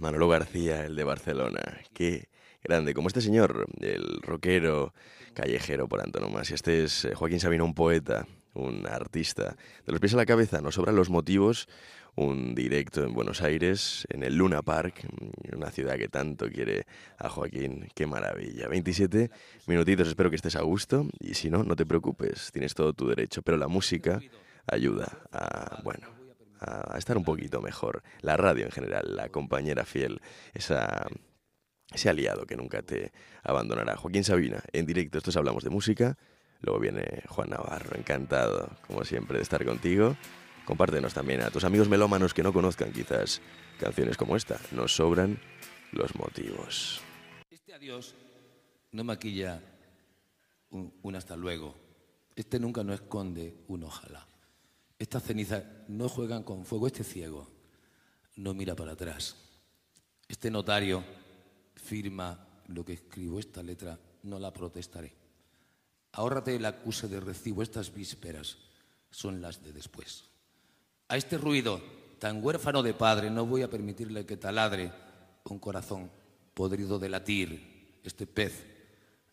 Manolo 0.00 0.28
García, 0.28 0.84
el 0.84 0.96
de 0.96 1.04
Barcelona. 1.04 1.60
Qué 1.94 2.28
grande, 2.62 2.92
como 2.92 3.08
este 3.08 3.22
señor, 3.22 3.66
el 3.80 4.20
rockero 4.20 4.92
callejero 5.32 5.88
por 5.88 6.02
antonomasia. 6.02 6.54
Este 6.54 6.84
es 6.84 7.06
eh, 7.06 7.14
Joaquín 7.14 7.40
Sabina, 7.40 7.64
un 7.64 7.72
poeta, 7.72 8.26
un 8.52 8.86
artista. 8.86 9.56
De 9.86 9.92
los 9.92 10.00
pies 10.00 10.12
a 10.12 10.18
la 10.18 10.26
cabeza, 10.26 10.60
nos 10.60 10.74
sobran 10.74 10.94
los 10.94 11.08
motivos. 11.08 11.68
Un 12.14 12.54
directo 12.54 13.02
en 13.02 13.14
Buenos 13.14 13.40
Aires, 13.40 14.06
en 14.10 14.22
el 14.22 14.36
Luna 14.36 14.60
Park, 14.60 15.08
una 15.56 15.70
ciudad 15.70 15.96
que 15.96 16.08
tanto 16.08 16.50
quiere 16.50 16.84
a 17.16 17.30
Joaquín. 17.30 17.88
Qué 17.94 18.06
maravilla. 18.06 18.68
27 18.68 19.30
minutitos, 19.66 20.06
espero 20.06 20.28
que 20.28 20.36
estés 20.36 20.56
a 20.56 20.60
gusto. 20.60 21.08
Y 21.18 21.32
si 21.32 21.48
no, 21.48 21.64
no 21.64 21.76
te 21.76 21.86
preocupes, 21.86 22.50
tienes 22.52 22.74
todo 22.74 22.92
tu 22.92 23.08
derecho. 23.08 23.40
Pero 23.40 23.56
la 23.56 23.68
música 23.68 24.20
ayuda 24.66 25.18
a, 25.32 25.80
bueno, 25.82 26.08
a 26.62 26.98
estar 26.98 27.16
un 27.16 27.24
poquito 27.24 27.60
mejor. 27.60 28.02
La 28.20 28.36
radio 28.36 28.64
en 28.64 28.70
general, 28.70 29.16
la 29.16 29.28
compañera 29.28 29.84
fiel, 29.84 30.20
ese 30.54 32.08
aliado 32.08 32.46
que 32.46 32.56
nunca 32.56 32.82
te 32.82 33.12
abandonará. 33.42 33.96
Joaquín 33.96 34.24
Sabina, 34.24 34.62
en 34.72 34.86
directo, 34.86 35.18
estos 35.18 35.36
hablamos 35.36 35.64
de 35.64 35.70
música. 35.70 36.16
Luego 36.60 36.78
viene 36.78 37.22
Juan 37.28 37.50
Navarro, 37.50 37.96
encantado, 37.96 38.70
como 38.86 39.04
siempre, 39.04 39.38
de 39.38 39.42
estar 39.42 39.64
contigo. 39.64 40.16
Compártenos 40.64 41.12
también 41.12 41.42
a 41.42 41.50
tus 41.50 41.64
amigos 41.64 41.88
melómanos 41.88 42.34
que 42.34 42.44
no 42.44 42.52
conozcan 42.52 42.92
quizás 42.92 43.42
canciones 43.80 44.16
como 44.16 44.36
esta. 44.36 44.60
Nos 44.70 44.94
sobran 44.94 45.40
los 45.90 46.14
motivos. 46.14 47.00
Este 47.50 47.74
adiós 47.74 48.14
no 48.92 49.02
maquilla 49.02 49.60
un, 50.70 50.94
un 51.02 51.16
hasta 51.16 51.34
luego. 51.34 51.74
Este 52.36 52.60
nunca 52.60 52.84
no 52.84 52.94
esconde 52.94 53.56
un 53.66 53.82
ojalá. 53.82 54.26
Estas 55.02 55.24
cenizas 55.24 55.64
no 55.88 56.08
juegan 56.08 56.44
con 56.44 56.64
fuego. 56.64 56.86
Este 56.86 57.02
ciego 57.02 57.50
no 58.36 58.54
mira 58.54 58.76
para 58.76 58.92
atrás. 58.92 59.34
Este 60.28 60.48
notario 60.48 61.02
firma 61.74 62.46
lo 62.68 62.84
que 62.84 62.92
escribo. 62.92 63.40
Esta 63.40 63.64
letra 63.64 63.98
no 64.22 64.38
la 64.38 64.52
protestaré. 64.52 65.12
Ahórrate 66.12 66.54
el 66.54 66.64
acuse 66.64 67.08
de 67.08 67.18
recibo. 67.18 67.64
Estas 67.64 67.92
vísperas 67.92 68.58
son 69.10 69.42
las 69.42 69.60
de 69.64 69.72
después. 69.72 70.22
A 71.08 71.16
este 71.16 71.36
ruido 71.36 71.82
tan 72.20 72.40
huérfano 72.40 72.80
de 72.80 72.94
padre 72.94 73.28
no 73.28 73.44
voy 73.44 73.62
a 73.62 73.70
permitirle 73.70 74.24
que 74.24 74.36
taladre 74.36 74.92
un 75.46 75.58
corazón 75.58 76.12
podrido 76.54 77.00
de 77.00 77.08
latir. 77.08 77.98
Este 78.04 78.28
pez 78.28 78.64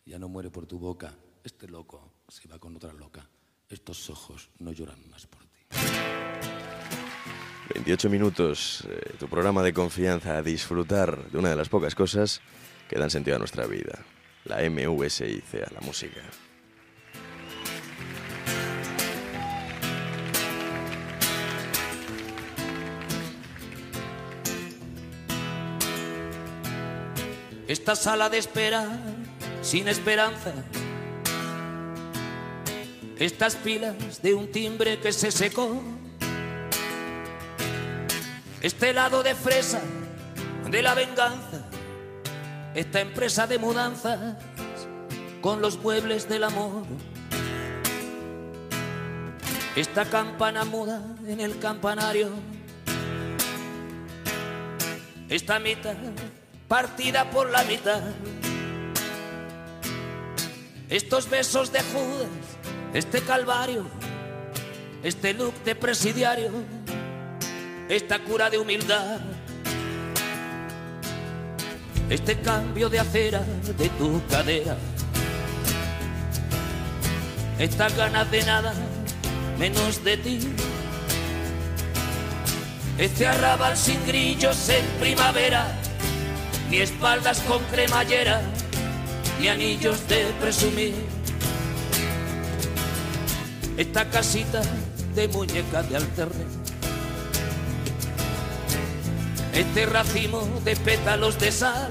ya 0.04 0.18
no 0.18 0.28
muere 0.28 0.50
por 0.50 0.66
tu 0.66 0.80
boca. 0.80 1.14
Este 1.44 1.68
loco 1.68 2.24
se 2.26 2.48
va 2.48 2.58
con 2.58 2.74
otra 2.74 2.92
loca. 2.92 3.24
Estos 3.68 4.10
ojos 4.10 4.50
no 4.58 4.72
lloran 4.72 5.08
más 5.08 5.28
por 5.28 5.44
ti. 5.44 5.49
28 7.74 8.10
minutos, 8.10 8.86
eh, 8.88 9.14
tu 9.18 9.26
programa 9.26 9.62
de 9.62 9.72
confianza 9.72 10.36
a 10.36 10.42
disfrutar 10.42 11.30
de 11.30 11.38
una 11.38 11.50
de 11.50 11.56
las 11.56 11.68
pocas 11.68 11.94
cosas 11.94 12.40
que 12.88 12.98
dan 12.98 13.10
sentido 13.10 13.36
a 13.36 13.38
nuestra 13.38 13.66
vida. 13.66 13.98
La 14.44 14.58
MUSIC, 14.68 15.44
la 15.72 15.80
música. 15.80 16.20
Esta 27.66 27.94
sala 27.94 28.28
de 28.28 28.38
espera 28.38 28.84
sin 29.62 29.86
esperanza. 29.86 30.52
Estas 33.20 33.54
pilas 33.54 34.22
de 34.22 34.32
un 34.32 34.50
timbre 34.50 34.98
que 34.98 35.12
se 35.12 35.30
secó. 35.30 35.82
Este 38.62 38.94
lado 38.94 39.22
de 39.22 39.34
fresa 39.34 39.82
de 40.70 40.82
la 40.82 40.94
venganza. 40.94 41.68
Esta 42.74 43.00
empresa 43.02 43.46
de 43.46 43.58
mudanzas 43.58 44.36
con 45.42 45.60
los 45.60 45.76
muebles 45.76 46.30
del 46.30 46.44
amor. 46.44 46.86
Esta 49.76 50.06
campana 50.06 50.64
muda 50.64 51.02
en 51.26 51.40
el 51.40 51.58
campanario. 51.58 52.30
Esta 55.28 55.58
mitad 55.58 55.94
partida 56.68 57.30
por 57.30 57.50
la 57.50 57.64
mitad. 57.64 58.00
Estos 60.88 61.28
besos 61.30 61.70
de 61.70 61.80
Judas, 61.82 62.28
este 62.94 63.20
calvario, 63.22 63.86
este 65.02 65.34
look 65.34 65.54
de 65.64 65.74
presidiario, 65.74 66.50
esta 67.88 68.18
cura 68.20 68.50
de 68.50 68.58
humildad, 68.58 69.20
este 72.08 72.40
cambio 72.40 72.88
de 72.88 73.00
acera 73.00 73.40
de 73.78 73.88
tu 73.90 74.20
cadera, 74.28 74.76
estas 77.58 77.96
ganas 77.96 78.30
de 78.30 78.42
nada 78.44 78.74
menos 79.60 80.02
de 80.02 80.16
ti. 80.16 80.38
Este 82.96 83.26
arrabal 83.26 83.76
sin 83.76 84.04
grillos 84.06 84.70
en 84.70 84.84
primavera, 84.98 85.66
ni 86.70 86.78
espaldas 86.78 87.40
con 87.40 87.62
cremallera, 87.64 88.40
ni 89.38 89.48
anillos 89.48 90.08
de 90.08 90.24
presumir. 90.40 91.09
Esta 93.80 94.04
casita 94.10 94.60
de 95.14 95.26
muñeca 95.28 95.82
de 95.82 95.96
alterne. 95.96 96.44
Este 99.54 99.86
racimo 99.86 100.46
de 100.66 100.76
pétalos 100.76 101.38
de 101.38 101.50
sal. 101.50 101.90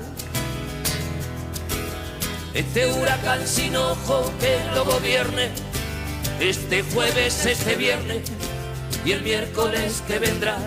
Este 2.54 2.93
huracán 2.93 3.47
sin 3.47 3.75
ojo 3.75 4.32
que 4.39 4.60
lo 4.75 4.86
gobierne, 4.86 5.49
este 6.39 6.84
jueves, 6.84 7.47
este 7.47 7.75
viernes 7.75 8.21
y 9.04 9.12
el 9.13 9.23
miércoles 9.23 10.04
que 10.08 10.19
vendrá. 10.19 10.60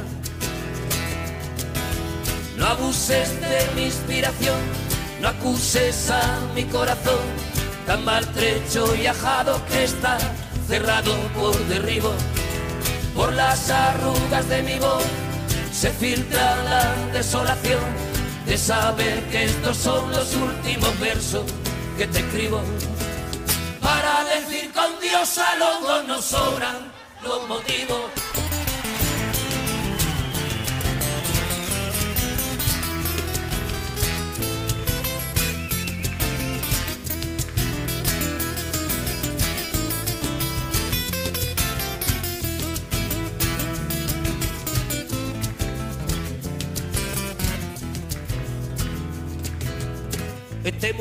No 2.56 2.66
abuses 2.66 3.40
de 3.40 3.70
mi 3.76 3.84
inspiración, 3.84 4.58
no 5.20 5.28
acuses 5.28 6.10
a 6.10 6.40
mi 6.56 6.64
corazón, 6.64 7.22
tan 7.86 8.04
maltrecho 8.04 8.92
y 8.96 9.06
ajado 9.06 9.64
que 9.66 9.84
está 9.84 10.18
cerrado 10.72 11.14
por 11.34 11.54
derribo. 11.66 12.14
Por 13.14 13.30
las 13.34 13.68
arrugas 13.68 14.48
de 14.48 14.62
mi 14.62 14.78
voz 14.78 15.04
se 15.70 15.90
filtra 15.90 16.56
la 16.64 17.12
desolación 17.12 17.82
de 18.46 18.56
saber 18.56 19.22
que 19.30 19.44
estos 19.44 19.76
son 19.76 20.10
los 20.10 20.34
últimos 20.34 20.98
versos 20.98 21.44
que 21.98 22.06
te 22.06 22.20
escribo. 22.20 22.62
Para 23.82 24.24
decir 24.24 24.72
con 24.72 24.98
Dios 24.98 25.36
a 25.36 25.56
los 25.56 25.82
dos 25.82 26.04
nos 26.06 26.24
sobran 26.24 26.90
los 27.22 27.46
motivos. 27.46 28.31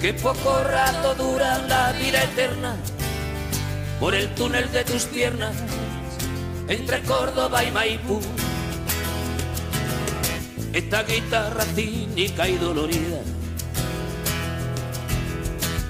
que 0.00 0.14
poco 0.14 0.62
rato 0.62 1.14
dura 1.16 1.58
la 1.66 1.92
vida 1.92 2.22
eterna, 2.22 2.76
por 3.98 4.14
el 4.14 4.32
túnel 4.34 4.70
de 4.70 4.84
tus 4.84 5.04
piernas, 5.04 5.56
entre 6.68 7.02
Córdoba 7.02 7.64
y 7.64 7.72
Maipú. 7.72 8.20
Esta 10.72 11.02
guitarra 11.02 11.64
cínica 11.74 12.48
y 12.48 12.56
dolorida, 12.58 13.18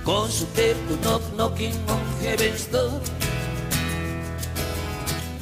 con 0.04 0.30
su 0.30 0.46
tempo 0.46 0.96
knock 1.02 1.22
knocking 1.34 1.74
on 1.88 2.00
heaven's 2.22 2.70
door. 2.70 3.02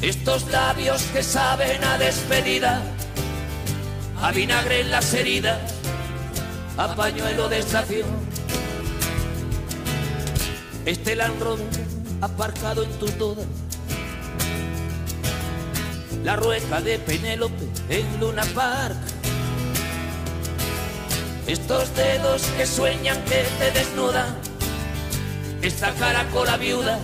Estos 0.03 0.51
labios 0.51 1.03
que 1.13 1.23
saben 1.23 1.85
a 1.85 1.99
despedida, 1.99 2.83
a 4.21 4.33
vinagre 4.33 4.81
en 4.81 4.91
las 4.91 5.15
heridas, 5.15 5.75
a 6.77 6.95
pañuelo 6.97 7.49
de 7.49 7.61
estación. 7.61 8.26
Este 10.87 11.17
Land 11.17 11.43
Rover 11.43 11.67
aparcado 12.21 12.85
en 12.85 12.91
tu 13.01 13.07
toda, 13.07 13.43
la 16.23 16.37
rueca 16.37 16.81
de 16.81 17.01
Penélope 17.01 17.69
en 17.89 18.21
Luna 18.21 18.45
Park. 18.55 18.97
Estos 21.49 21.93
dedos 21.97 22.43
que 22.57 22.67
sueñan 22.67 23.21
que 23.25 23.45
te 23.59 23.73
desnudan, 23.73 24.37
esta 25.61 25.91
caracola 25.95 26.57
viuda 26.57 27.01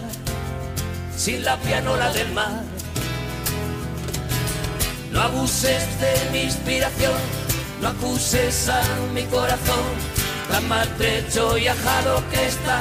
sin 1.17 1.45
la 1.45 1.57
pianola 1.57 2.13
del 2.13 2.33
mar. 2.33 2.63
No 5.11 5.23
abuses 5.23 5.83
de 6.01 6.31
mi 6.31 6.43
inspiración, 6.43 7.19
no 7.81 7.89
acuses 7.89 8.69
a 8.69 8.81
mi 9.13 9.25
corazón, 9.25 9.85
tan 10.49 10.69
maltrecho 10.69 11.59
y 11.59 11.67
ajado 11.67 12.23
que 12.31 12.47
está, 12.47 12.81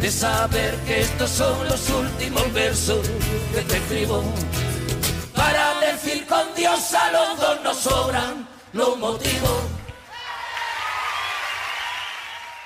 de 0.00 0.10
saber 0.10 0.74
que 0.86 1.00
estos 1.00 1.30
son 1.30 1.68
los 1.68 1.90
últimos 1.90 2.52
versos 2.52 3.06
que 3.54 3.60
te 3.62 3.76
escribo. 3.76 4.24
Para 5.34 5.80
decir 5.80 6.26
con 6.26 6.54
Dios 6.56 6.94
a 6.94 7.12
los 7.12 7.40
dos 7.40 7.62
nos 7.62 7.76
sobran 7.76 8.48
los 8.72 8.98
motivos. 8.98 9.62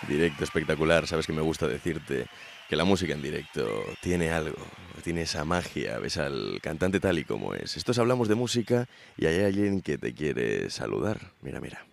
Directo 0.07 0.45
espectacular, 0.45 1.07
sabes 1.07 1.27
que 1.27 1.33
me 1.33 1.41
gusta 1.41 1.67
decirte 1.67 2.27
que 2.69 2.77
la 2.77 2.85
música 2.85 3.15
en 3.15 3.23
directo 3.23 3.67
tiene 4.01 4.31
algo, 4.31 4.59
tiene 5.03 5.23
esa 5.23 5.45
magia, 5.45 5.99
ves 5.99 6.19
al 6.19 6.59
cantante 6.63 7.01
tal 7.01 7.19
y 7.19 7.25
como 7.25 7.55
es. 7.55 7.77
Estos 7.77 7.99
hablamos 7.99 8.29
de 8.29 8.35
música 8.35 8.87
y 9.17 9.27
hay 9.27 9.45
alguien 9.45 9.81
que 9.81 9.99
te 9.99 10.15
quiere 10.15 10.71
saludar. 10.71 11.33
Mira, 11.43 11.61
mira. 11.61 11.85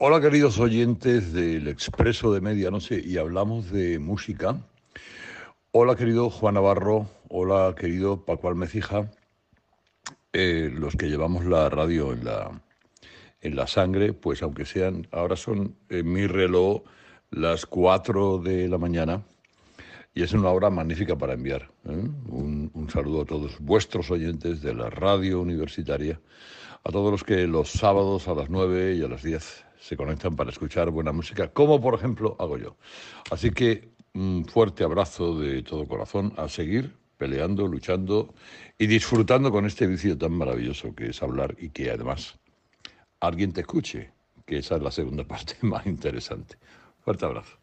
Hola 0.00 0.20
queridos 0.20 0.60
oyentes 0.60 1.32
del 1.32 1.66
Expreso 1.66 2.32
de 2.32 2.40
Medianoche 2.40 3.02
y 3.04 3.16
hablamos 3.18 3.72
de 3.72 3.98
música. 3.98 4.56
Hola 5.72 5.96
querido 5.96 6.30
Juan 6.30 6.54
Navarro, 6.54 7.10
hola 7.28 7.74
querido 7.76 8.24
Paco 8.24 8.46
Almecija, 8.46 9.10
Eh, 10.32 10.70
los 10.72 10.94
que 10.94 11.08
llevamos 11.08 11.44
la 11.46 11.68
radio 11.68 12.12
en 12.12 12.24
la, 12.24 12.62
en 13.40 13.56
la 13.56 13.66
sangre, 13.66 14.12
pues 14.12 14.40
aunque 14.40 14.66
sean, 14.66 15.08
ahora 15.10 15.34
son 15.34 15.74
en 15.88 16.12
mi 16.12 16.28
reloj 16.28 16.82
las 17.32 17.66
4 17.66 18.38
de 18.38 18.68
la 18.68 18.78
mañana 18.78 19.24
y 20.14 20.22
es 20.22 20.32
una 20.32 20.50
hora 20.50 20.70
magnífica 20.70 21.16
para 21.18 21.32
enviar. 21.32 21.72
¿eh? 21.88 22.08
Un, 22.28 22.70
un 22.72 22.88
saludo 22.88 23.22
a 23.22 23.24
todos 23.24 23.58
vuestros 23.58 24.12
oyentes 24.12 24.62
de 24.62 24.74
la 24.74 24.90
radio 24.90 25.40
universitaria, 25.40 26.20
a 26.84 26.92
todos 26.92 27.10
los 27.10 27.24
que 27.24 27.48
los 27.48 27.72
sábados 27.72 28.28
a 28.28 28.34
las 28.34 28.48
9 28.48 28.94
y 28.94 29.02
a 29.02 29.08
las 29.08 29.24
10 29.24 29.67
se 29.78 29.96
conectan 29.96 30.36
para 30.36 30.50
escuchar 30.50 30.90
buena 30.90 31.12
música, 31.12 31.48
como 31.48 31.80
por 31.80 31.94
ejemplo 31.94 32.36
hago 32.38 32.58
yo. 32.58 32.76
Así 33.30 33.50
que 33.50 33.90
un 34.14 34.44
fuerte 34.44 34.84
abrazo 34.84 35.38
de 35.38 35.62
todo 35.62 35.86
corazón 35.86 36.32
a 36.36 36.48
seguir 36.48 36.96
peleando, 37.16 37.66
luchando 37.66 38.34
y 38.78 38.86
disfrutando 38.86 39.50
con 39.50 39.66
este 39.66 39.86
vicio 39.86 40.16
tan 40.16 40.32
maravilloso 40.32 40.94
que 40.94 41.10
es 41.10 41.22
hablar 41.22 41.56
y 41.58 41.70
que 41.70 41.90
además 41.90 42.38
alguien 43.20 43.52
te 43.52 43.60
escuche, 43.62 44.12
que 44.46 44.58
esa 44.58 44.76
es 44.76 44.82
la 44.82 44.90
segunda 44.90 45.24
parte 45.28 45.56
más 45.62 45.86
interesante. 45.86 46.56
Fuerte 47.00 47.26
abrazo. 47.26 47.58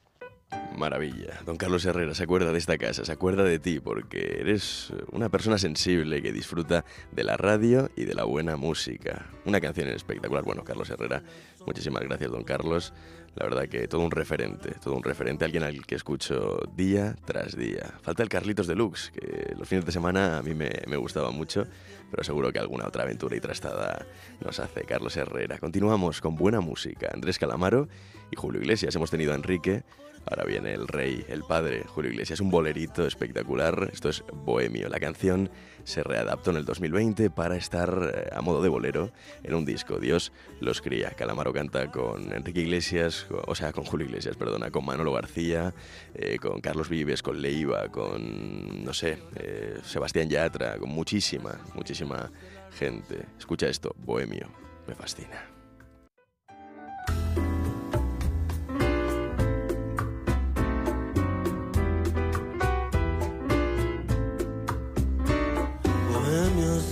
Maravilla. 0.78 1.40
Don 1.46 1.58
Carlos 1.58 1.86
Herrera 1.86 2.14
se 2.14 2.24
acuerda 2.24 2.52
de 2.52 2.58
esta 2.58 2.78
casa, 2.78 3.06
se 3.06 3.12
acuerda 3.12 3.44
de 3.44 3.60
ti, 3.60 3.80
porque 3.80 4.38
eres 4.40 4.92
una 5.12 5.30
persona 5.30 5.58
sensible 5.58 6.22
que 6.22 6.32
disfruta 6.32 6.86
de 7.12 7.24
la 7.24 7.38
radio 7.38 7.90
y 7.96 8.06
de 8.06 8.14
la 8.14 8.26
buena 8.26 8.58
música. 8.58 9.26
Una 9.46 9.62
canción 9.62 9.88
espectacular. 9.90 10.44
Bueno, 10.44 10.64
Carlos 10.64 10.90
Herrera, 10.90 11.24
muchísimas 11.66 12.04
gracias, 12.04 12.32
don 12.32 12.44
Carlos. 12.44 12.94
La 13.36 13.44
verdad 13.44 13.68
que 13.68 13.88
todo 13.90 14.02
un 14.02 14.12
referente, 14.12 14.72
todo 14.82 14.96
un 14.96 15.04
referente, 15.04 15.44
alguien 15.44 15.64
al 15.64 15.86
que 15.86 15.96
escucho 15.96 16.58
día 16.74 17.16
tras 17.26 17.58
día. 17.58 17.94
Falta 18.02 18.24
el 18.24 18.30
Carlitos 18.30 18.66
Deluxe, 18.66 19.12
que 19.12 19.54
los 19.58 19.68
fines 19.68 19.86
de 19.86 19.92
semana 19.92 20.38
a 20.38 20.42
mí 20.42 20.54
me, 20.54 20.70
gustaba 20.96 21.32
mucho, 21.32 21.66
pero 22.10 22.24
seguro 22.24 22.54
que 22.54 22.60
alguna 22.60 22.88
otra 22.88 23.04
aventura 23.04 23.36
y 23.36 23.42
trastada 23.42 24.06
nos 24.40 24.62
hace 24.62 24.84
Carlos 24.86 25.18
Herrera. 25.18 25.58
Continuamos 25.58 26.22
con 26.22 26.36
buena 26.36 26.62
música. 26.62 27.10
Andrés 27.14 27.38
Calamaro 27.38 27.90
y 28.32 28.38
Julio 28.38 28.62
Iglesias. 28.62 28.96
Hemos 28.96 29.12
tenido 29.12 29.34
a 29.34 29.36
Enrique, 29.36 29.84
ahora 30.26 30.44
viene 30.44 30.74
el 30.74 30.88
rey, 30.88 31.26
el 31.30 31.44
padre, 31.44 31.84
Julio 31.88 32.12
Iglesias. 32.12 32.40
Un 32.40 32.50
bolerito 32.50 33.06
espectacular. 33.06 33.90
Esto 33.92 34.10
es 34.10 34.24
Bohemio. 34.34 34.90
La 34.90 35.00
canción 35.00 35.50
se 35.84 36.04
readaptó 36.04 36.52
en 36.52 36.58
el 36.58 36.66
2020 36.66 37.30
para 37.30 37.56
estar 37.56 38.12
eh, 38.14 38.30
a 38.36 38.42
modo 38.42 38.62
de 38.62 38.70
bolero 38.70 39.12
en 39.44 39.54
un 39.54 39.66
disco. 39.66 40.00
Dios 40.00 40.32
los 40.60 40.82
cría. 40.82 41.12
Calamaro 41.12 41.54
canta 41.54 41.92
con 41.92 42.34
Enrique 42.34 42.62
Iglesias, 42.62 43.28
o 43.30 43.56
sea, 43.56 43.72
con 43.72 43.86
Julio 43.86 44.08
Iglesias, 44.08 44.36
perdona, 44.36 44.72
con 44.72 44.86
Manolo 44.86 45.14
García, 45.14 45.74
eh, 46.14 46.38
con 46.40 46.60
Carlos 46.62 46.90
Vives, 46.90 47.22
con 47.22 47.42
Leiva, 47.42 47.90
con, 47.90 48.84
no 48.84 48.94
sé, 48.94 49.20
eh, 49.36 49.78
Sebastián 49.84 50.30
Yatra, 50.30 50.78
con 50.78 50.90
muchísima, 50.90 51.60
muchísima 51.74 52.32
gente. 52.78 53.26
Escucha 53.38 53.68
esto, 53.68 53.96
Bohemio. 54.00 54.50
Me 54.88 54.96
fascina. 54.96 55.55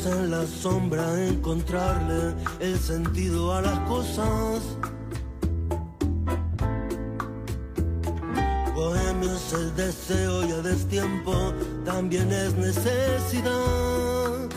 En 0.06 0.32
la 0.32 0.46
sombra, 0.46 1.06
encontrarle 1.28 2.36
el 2.60 2.78
sentido 2.78 3.54
a 3.54 3.62
las 3.62 3.80
cosas. 3.88 4.62
Bohemio 8.76 9.34
es 9.34 9.54
el 9.54 9.76
deseo 9.78 10.46
y 10.46 10.52
a 10.52 10.62
destiempo 10.62 11.54
también 11.86 12.30
es 12.34 12.54
necesidad. 12.56 14.50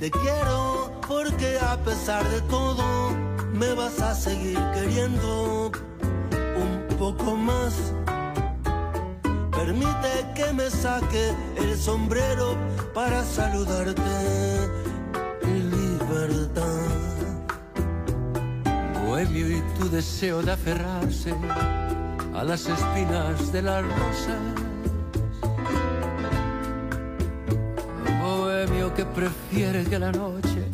Te 0.00 0.10
quiero 0.10 0.90
porque 1.06 1.58
a 1.60 1.76
pesar 1.84 2.28
de 2.28 2.40
todo 2.42 3.10
me 3.52 3.72
vas 3.74 4.00
a 4.00 4.16
seguir 4.16 4.58
queriendo 4.74 5.70
un 6.56 6.96
poco 6.98 7.36
más. 7.36 7.92
Permite 9.70 10.26
que 10.34 10.52
me 10.52 10.68
saque 10.68 11.32
el 11.56 11.78
sombrero 11.78 12.56
para 12.92 13.22
saludarte. 13.22 14.02
Libertad. 15.46 16.64
Bohemio 19.06 19.48
y 19.48 19.62
tu 19.78 19.88
deseo 19.88 20.42
de 20.42 20.50
aferrarse 20.50 21.32
a 22.34 22.42
las 22.42 22.66
espinas 22.66 23.52
de 23.52 23.62
las 23.62 23.84
rosas. 23.84 24.42
Bohemio 28.20 28.92
que 28.92 29.04
prefiere 29.04 29.84
que 29.84 30.00
la 30.00 30.10
noche 30.10 30.64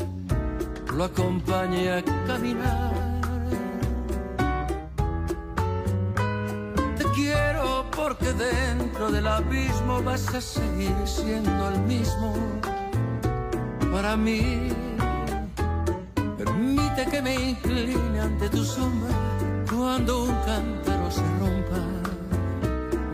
lo 0.94 1.04
acompañe 1.04 1.98
a 1.98 2.02
caminar. 2.26 2.95
Dentro 8.38 9.10
del 9.10 9.26
abismo 9.26 10.02
vas 10.02 10.34
a 10.34 10.40
seguir 10.40 10.94
siendo 11.04 11.68
el 11.68 11.80
mismo 11.80 12.34
para 13.92 14.16
mí. 14.16 14.68
Permite 16.38 17.06
que 17.10 17.22
me 17.22 17.34
incline 17.34 18.20
ante 18.20 18.48
tu 18.50 18.64
sombra 18.64 19.14
cuando 19.70 20.24
un 20.24 20.34
cántaro 20.44 21.10
se 21.10 21.22
rompa. 21.40 21.80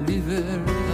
Libertad. 0.07 0.92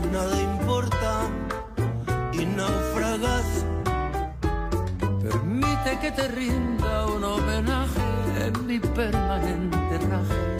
Nada 0.00 0.40
importa 0.40 1.28
y 2.32 2.44
naufragas. 2.46 3.64
Permite 5.22 5.98
que 6.00 6.12
te 6.12 6.28
rinda 6.28 7.06
un 7.06 7.24
homenaje 7.24 8.46
en 8.46 8.66
mi 8.66 8.78
permanente 8.78 9.98
raje. 10.10 10.52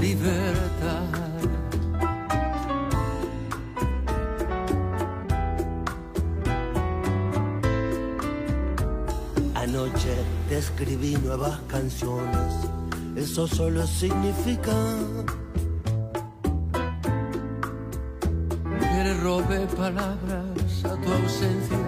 Libertad. 0.00 1.02
Anoche 9.54 10.14
te 10.48 10.58
escribí 10.58 11.16
nuevas 11.16 11.58
canciones, 11.68 12.52
eso 13.16 13.46
solo 13.46 13.86
significa 13.86 14.72
robé 19.22 19.66
palabras 19.76 20.84
a 20.84 20.96
tu 21.00 21.12
ausencia 21.12 21.78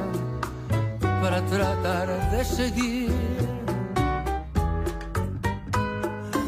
para 1.20 1.45
tratar 1.47 2.30
de 2.30 2.45
seguir. 2.45 3.11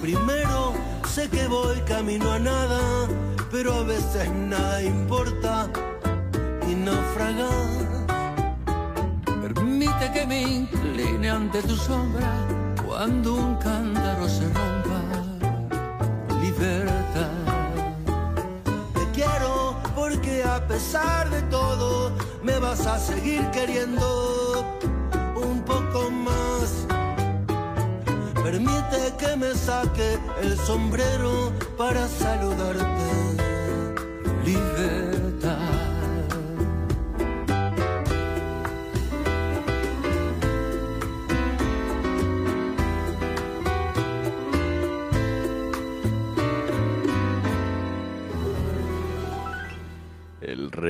Primero 0.00 0.74
sé 1.04 1.28
que 1.28 1.48
voy 1.48 1.80
camino 1.88 2.30
a 2.30 2.38
nada, 2.38 2.80
pero 3.50 3.74
a 3.74 3.82
veces 3.82 4.30
nada 4.30 4.82
importa 4.82 5.68
y 6.70 6.74
naufragas. 6.74 7.66
Permite 9.42 10.12
que 10.12 10.26
me 10.26 10.42
incline 10.42 11.28
ante 11.28 11.62
tu 11.62 11.74
sombra 11.74 12.32
cuando 12.86 13.34
un 13.34 13.56
cántaro 13.56 14.28
se 14.28 14.44
rompa. 14.44 14.85
Pesar 20.76 21.30
de 21.30 21.40
todo 21.44 22.12
me 22.42 22.58
vas 22.58 22.86
a 22.86 22.98
seguir 22.98 23.42
queriendo 23.50 24.62
un 25.34 25.62
poco 25.62 26.10
más. 26.10 26.86
Permite 28.44 29.00
que 29.18 29.36
me 29.36 29.54
saque 29.54 30.18
el 30.42 30.54
sombrero 30.58 31.50
para 31.78 32.06
saludarte. 32.06 33.25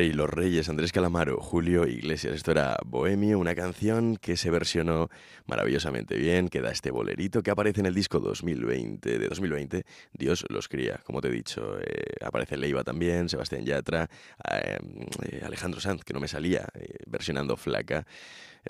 Rey, 0.07 0.13
los 0.13 0.31
reyes, 0.31 0.69
Andrés 0.69 0.93
Calamaro, 0.93 1.39
Julio 1.41 1.87
Iglesias. 1.87 2.35
Esto 2.35 2.53
era 2.53 2.77
Bohemio, 2.85 3.39
una 3.41 3.55
canción 3.55 4.17
que 4.17 4.37
se 4.37 4.51
versionó 4.51 5.09
maravillosamente 5.47 6.17
bien, 6.17 6.49
que 6.49 6.61
da 6.61 6.71
este 6.71 6.93
bolerito 6.93 7.43
que 7.43 7.51
aparece 7.51 7.81
en 7.81 7.87
el 7.87 7.95
disco 7.95 8.21
2020, 8.21 9.19
de 9.19 9.29
2020, 9.29 9.85
Dios 10.13 10.45
los 10.49 10.69
cría, 10.69 11.01
como 11.05 11.21
te 11.21 11.29
he 11.29 11.33
dicho. 11.33 11.79
eh, 11.81 12.15
aparece 12.25 12.57
Leiva 12.57 12.85
también, 12.85 13.29
Sebastián 13.29 13.65
Yatra, 13.65 14.09
eh, 14.53 14.79
eh, 15.25 15.43
Alejandro 15.45 15.81
Sanz, 15.81 16.05
que 16.05 16.13
no 16.13 16.21
me 16.21 16.29
salía, 16.29 16.69
versionando 17.07 17.57
Flaca. 17.57 18.07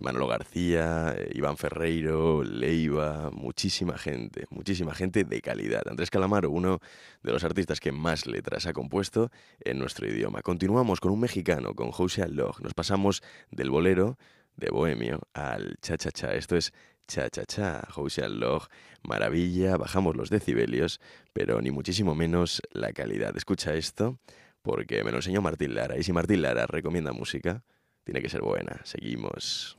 Manolo 0.01 0.27
García, 0.27 1.15
eh, 1.17 1.31
Iván 1.35 1.57
Ferreiro, 1.57 2.43
Leiva, 2.43 3.31
muchísima 3.33 3.97
gente, 3.99 4.47
muchísima 4.51 4.95
gente 4.95 5.25
de 5.25 5.41
calidad. 5.41 5.83
Andrés 5.89 6.11
Calamaro, 6.11 6.51
uno 6.51 6.81
de 7.23 7.33
los 7.33 7.45
artistas 7.45 7.81
que 7.81 7.93
más 7.93 8.27
letras 8.27 8.67
ha 8.67 8.73
compuesto 8.73 9.31
en 9.61 9.79
nuestro 9.79 10.09
idioma. 10.09 10.43
Continuamos 10.43 11.01
con 11.01 11.13
un 11.13 11.21
mexicano, 11.21 11.75
con 11.75 11.91
Jose 11.91 12.29
Log. 12.29 12.61
Nos 12.63 12.75
pasamos 12.75 13.23
del 13.51 13.71
bolero 13.71 14.19
de 14.57 14.71
Bohemio 14.71 15.21
al 15.35 15.77
cha-cha-cha. 15.81 16.35
Esto 16.35 16.57
es 16.57 16.73
cha-cha-cha, 17.07 17.87
Jose 17.91 18.29
Log, 18.29 18.69
maravilla, 19.03 19.77
bajamos 19.77 20.17
los 20.17 20.31
decibelios, 20.31 21.01
pero 21.33 21.61
ni 21.61 21.71
muchísimo 21.71 22.15
menos 22.15 22.61
la 22.73 22.93
calidad. 22.93 23.37
Escucha 23.37 23.75
esto 23.75 24.19
porque 24.63 25.05
me 25.05 25.13
lo 25.13 25.19
enseñó 25.19 25.41
Martín 25.43 25.75
Lara. 25.75 25.97
Y 25.97 26.03
si 26.03 26.13
Martín 26.13 26.43
Lara 26.43 26.67
recomienda 26.67 27.13
música, 27.13 27.63
tiene 28.05 28.21
que 28.21 28.29
ser 28.29 28.43
buena. 28.43 28.81
Seguimos. 28.85 29.79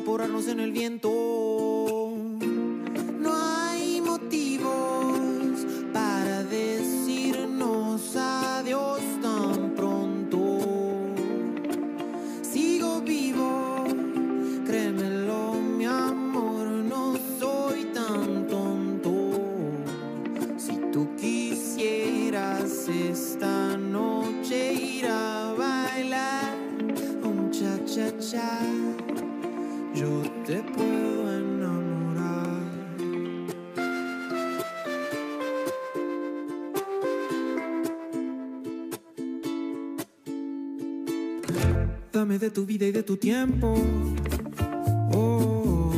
Evaporarnos 0.00 0.48
en 0.48 0.60
el 0.60 0.72
viento. 0.72 1.09
Oh, 43.62 45.90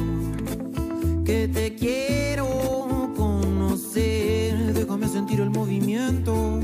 que 1.25 1.47
te 1.47 1.77
quiero 1.77 3.13
conocer. 3.17 4.75
Déjame 4.75 5.07
sentir 5.09 5.41
el 5.41 5.51
movimiento. 5.51 6.59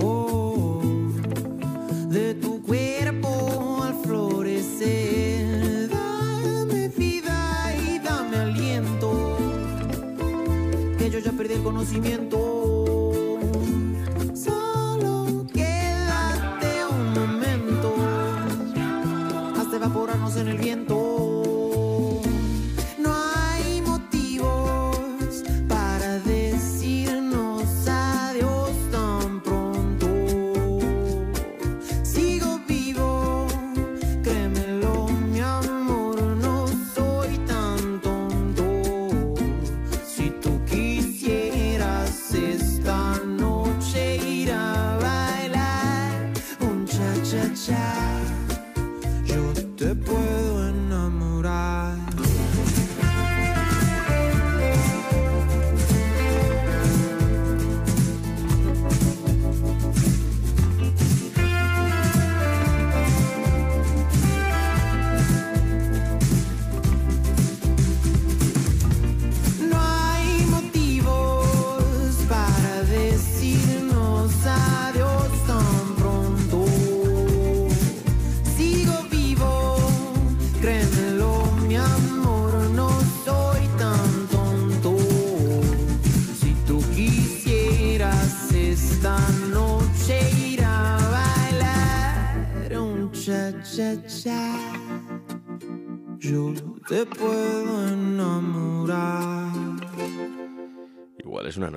Oh, 0.00 0.80
de 2.08 2.34
tu 2.34 2.60
cuerpo 2.62 3.84
al 3.84 3.94
florecer. 4.02 5.90
Dame 5.90 6.88
vida 6.88 7.72
y 7.86 8.00
dame 8.00 8.36
aliento. 8.36 9.38
Que 10.98 11.08
yo 11.08 11.20
ya 11.20 11.30
perdí 11.32 11.54
el 11.54 11.62
conocimiento. 11.62 12.53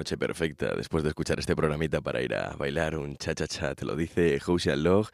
Noche 0.08 0.18
perfecta 0.18 0.74
después 0.74 1.04
de 1.04 1.10
escuchar 1.10 1.38
este 1.38 1.54
programita 1.54 2.00
para 2.00 2.22
ir 2.22 2.34
a 2.34 2.56
bailar 2.56 2.98
un 2.98 3.18
cha-cha-cha. 3.18 3.76
Te 3.76 3.84
lo 3.84 3.94
dice 3.98 4.40
Josian 4.40 4.82
Log, 4.82 5.10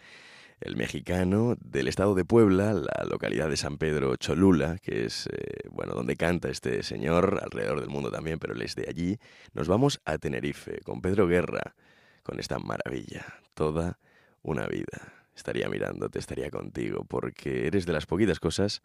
el 0.62 0.76
mexicano 0.76 1.56
del 1.60 1.88
estado 1.88 2.14
de 2.14 2.26
Puebla, 2.26 2.74
la 2.74 3.04
localidad 3.10 3.50
de 3.50 3.58
San 3.58 3.80
Pedro 3.80 4.16
Cholula, 4.18 4.78
que 4.84 5.06
es, 5.06 5.26
eh, 5.34 5.68
bueno, 5.72 5.96
donde 5.96 6.16
canta 6.16 6.50
este 6.50 6.84
señor, 6.84 7.40
alrededor 7.42 7.80
del 7.80 7.90
mundo 7.90 8.12
también, 8.12 8.38
pero 8.38 8.54
él 8.54 8.62
es 8.62 8.76
de 8.76 8.86
allí. 8.88 9.18
Nos 9.54 9.68
vamos 9.68 10.00
a 10.06 10.20
Tenerife 10.20 10.82
con 10.82 11.02
Pedro 11.02 11.26
Guerra, 11.26 11.74
con 12.22 12.40
esta 12.40 12.60
maravilla, 12.60 13.26
toda 13.56 13.98
una 14.44 14.68
vida. 14.68 15.26
Estaría 15.36 15.70
mirándote, 15.70 16.20
estaría 16.20 16.52
contigo, 16.52 17.04
porque 17.04 17.66
eres 17.66 17.88
de 17.88 17.94
las 17.94 18.06
poquitas 18.06 18.40
cosas 18.40 18.84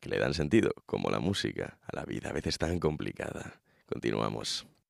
que 0.00 0.10
le 0.10 0.18
dan 0.18 0.34
sentido, 0.34 0.72
como 0.84 1.08
la 1.08 1.18
música, 1.18 1.78
a 1.80 1.96
la 1.96 2.04
vida, 2.04 2.28
a 2.28 2.34
veces 2.34 2.58
tan 2.58 2.78
complicada. 2.78 3.54
Continuamos. 3.86 4.66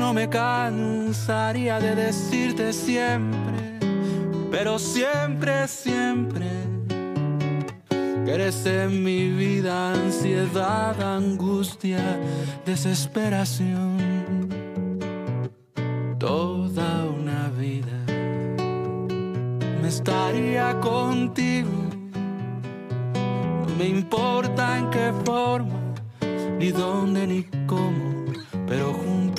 No 0.00 0.14
me 0.14 0.30
cansaría 0.30 1.78
de 1.78 1.94
decirte 1.94 2.72
siempre, 2.72 3.78
pero 4.50 4.78
siempre, 4.78 5.68
siempre, 5.68 6.48
que 8.24 8.32
eres 8.32 8.64
en 8.64 9.04
mi 9.04 9.28
vida 9.28 9.92
ansiedad, 9.92 10.98
angustia, 11.02 12.18
desesperación. 12.64 14.48
Toda 16.18 17.04
una 17.04 17.50
vida 17.58 17.98
me 19.82 19.88
estaría 19.88 20.80
contigo. 20.80 21.68
No 23.68 23.74
me 23.78 23.86
importa 23.86 24.78
en 24.78 24.88
qué 24.88 25.12
forma, 25.26 25.78
ni 26.58 26.70
dónde, 26.70 27.26
ni 27.26 27.42
cómo, 27.66 28.24
pero 28.66 28.94
junto 28.94 29.29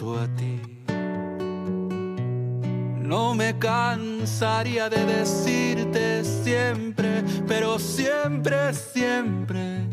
No 3.11 3.35
me 3.35 3.59
cansaría 3.59 4.89
de 4.89 5.05
decirte 5.05 6.23
siempre, 6.23 7.25
pero 7.45 7.77
siempre, 7.77 8.73
siempre, 8.73 9.85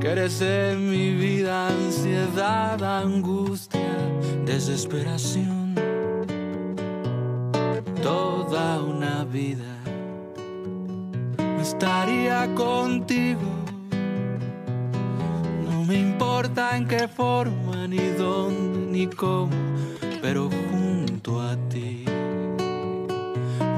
que 0.00 0.06
eres 0.06 0.40
en 0.40 0.88
mi 0.88 1.16
vida 1.16 1.66
ansiedad, 1.66 2.80
angustia, 2.80 3.92
desesperación. 4.46 5.74
Toda 8.04 8.80
una 8.80 9.24
vida 9.24 9.74
estaría 11.60 12.54
contigo. 12.54 13.50
No 15.68 15.82
me 15.82 15.96
importa 15.96 16.76
en 16.76 16.86
qué 16.86 17.08
forma, 17.08 17.88
ni 17.88 18.10
dónde, 18.16 18.78
ni 18.92 19.06
cómo, 19.08 19.50
pero 20.22 20.48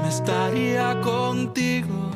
Estaría 0.07 1.01
contigo. 1.01 2.11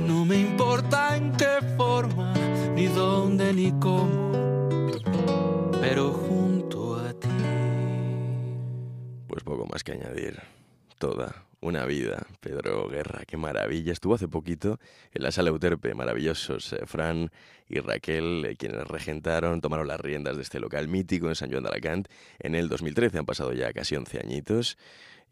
No 0.00 0.24
me 0.24 0.36
importa 0.36 1.16
en 1.16 1.32
qué 1.36 1.58
forma, 1.76 2.34
ni 2.74 2.86
dónde, 2.86 3.52
ni 3.52 3.70
cómo, 3.78 4.90
pero 5.80 6.10
junto 6.12 6.96
a 6.96 7.12
ti. 7.12 7.28
Pues 9.28 9.44
poco 9.44 9.66
más 9.66 9.84
que 9.84 9.92
añadir. 9.92 10.40
Toda 10.98 11.46
una 11.62 11.86
vida. 11.86 12.26
Pedro 12.40 12.88
Guerra, 12.88 13.22
qué 13.26 13.36
maravilla. 13.36 13.92
Estuvo 13.92 14.14
hace 14.14 14.28
poquito 14.28 14.78
en 15.12 15.22
la 15.22 15.30
sala 15.30 15.50
Euterpe, 15.50 15.94
maravillosos 15.94 16.72
eh, 16.72 16.80
Fran 16.86 17.30
y 17.68 17.78
Raquel, 17.78 18.44
eh, 18.44 18.56
quienes 18.56 18.86
regentaron, 18.86 19.60
tomaron 19.60 19.86
las 19.86 20.00
riendas 20.00 20.36
de 20.36 20.42
este 20.42 20.60
local 20.60 20.88
mítico 20.88 21.28
en 21.28 21.36
San 21.36 21.50
Joan 21.50 21.62
de 21.62 21.70
Alacant 21.70 22.08
en 22.40 22.56
el 22.56 22.68
2013. 22.68 23.18
Han 23.18 23.26
pasado 23.26 23.52
ya 23.52 23.72
casi 23.72 23.96
11 23.96 24.18
añitos. 24.18 24.76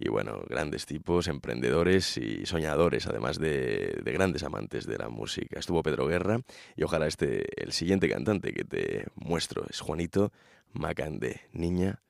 Y 0.02 0.08
bueno, 0.08 0.40
grandes 0.48 0.86
tipos, 0.86 1.28
emprendedores 1.28 2.16
y 2.16 2.46
soñadores, 2.46 3.06
además 3.06 3.38
de, 3.38 4.00
de 4.02 4.12
grandes 4.12 4.42
amantes 4.42 4.86
de 4.86 4.96
la 4.96 5.10
música. 5.10 5.58
Estuvo 5.58 5.82
Pedro 5.82 6.06
Guerra 6.06 6.40
y 6.74 6.84
ojalá 6.84 7.06
este, 7.06 7.62
el 7.62 7.72
siguiente 7.72 8.08
cantante 8.08 8.54
que 8.54 8.64
te 8.64 9.04
muestro 9.14 9.66
es 9.68 9.80
Juanito 9.80 10.32
Macande, 10.72 11.42
niña 11.52 12.00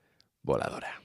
voladora. 0.42 1.02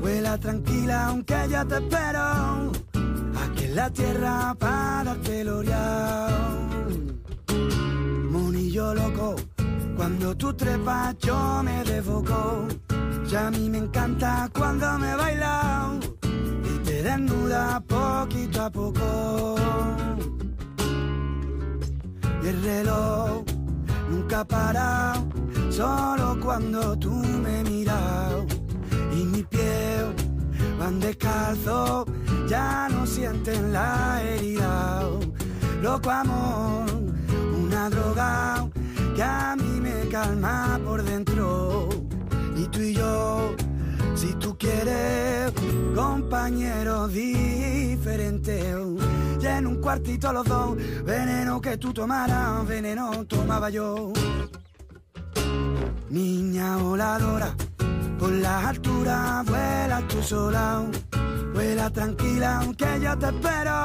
Vuela 0.00 0.38
tranquila 0.38 1.08
aunque 1.08 1.34
ya 1.50 1.64
te 1.64 1.76
espero. 1.76 2.72
Aquí 3.42 3.64
en 3.64 3.76
la 3.76 3.90
tierra 3.90 4.54
para 4.58 5.04
darte. 5.04 5.44
Monillo 8.30 8.94
loco, 8.94 9.36
cuando 9.96 10.36
tú 10.36 10.54
trepas 10.54 11.16
yo 11.18 11.62
me 11.62 11.84
desfoco. 11.84 12.68
Ya 13.26 13.46
a 13.48 13.50
mí 13.50 13.68
me 13.68 13.78
encanta 13.78 14.50
cuando 14.52 14.98
me 14.98 15.14
bailas 15.14 16.04
y 16.64 16.78
te 16.84 17.02
desnuda 17.02 17.80
poquito 17.80 18.62
a 18.62 18.70
poco. 18.70 19.56
Y 22.42 22.48
el 22.48 22.62
reloj 22.62 23.44
nunca 24.10 24.40
ha 24.40 24.44
parado, 24.44 25.28
solo 25.70 26.38
cuando 26.40 26.98
tú 26.98 27.12
me 27.12 27.62
miras. 27.64 28.49
Y 29.12 29.24
mis 29.24 29.44
pies 29.46 30.04
van 30.78 31.00
descalzos, 31.00 32.06
ya 32.48 32.88
no 32.90 33.06
sienten 33.06 33.72
la 33.72 34.22
herida. 34.22 35.02
Loco 35.82 36.10
amor, 36.10 36.86
una 37.54 37.90
droga 37.90 38.68
que 39.14 39.22
a 39.22 39.56
mí 39.56 39.80
me 39.80 40.08
calma 40.08 40.80
por 40.84 41.02
dentro. 41.02 41.88
Y 42.56 42.66
tú 42.68 42.80
y 42.80 42.94
yo, 42.94 43.54
si 44.14 44.34
tú 44.34 44.56
quieres, 44.58 45.52
compañeros 45.94 47.12
diferentes. 47.12 48.76
Y 49.40 49.46
en 49.46 49.66
un 49.66 49.80
cuartito 49.80 50.32
los 50.32 50.44
dos, 50.44 50.76
veneno 51.04 51.60
que 51.60 51.78
tú 51.78 51.92
tomaras, 51.92 52.66
veneno 52.66 53.24
tomaba 53.26 53.70
yo. 53.70 54.12
Alturas 58.70 59.44
vuela 59.46 60.02
tú 60.08 60.22
sola. 60.22 60.82
Vuela 61.54 61.90
tranquila 61.90 62.60
aunque 62.60 62.86
yo 63.02 63.18
te 63.18 63.26
espero, 63.26 63.78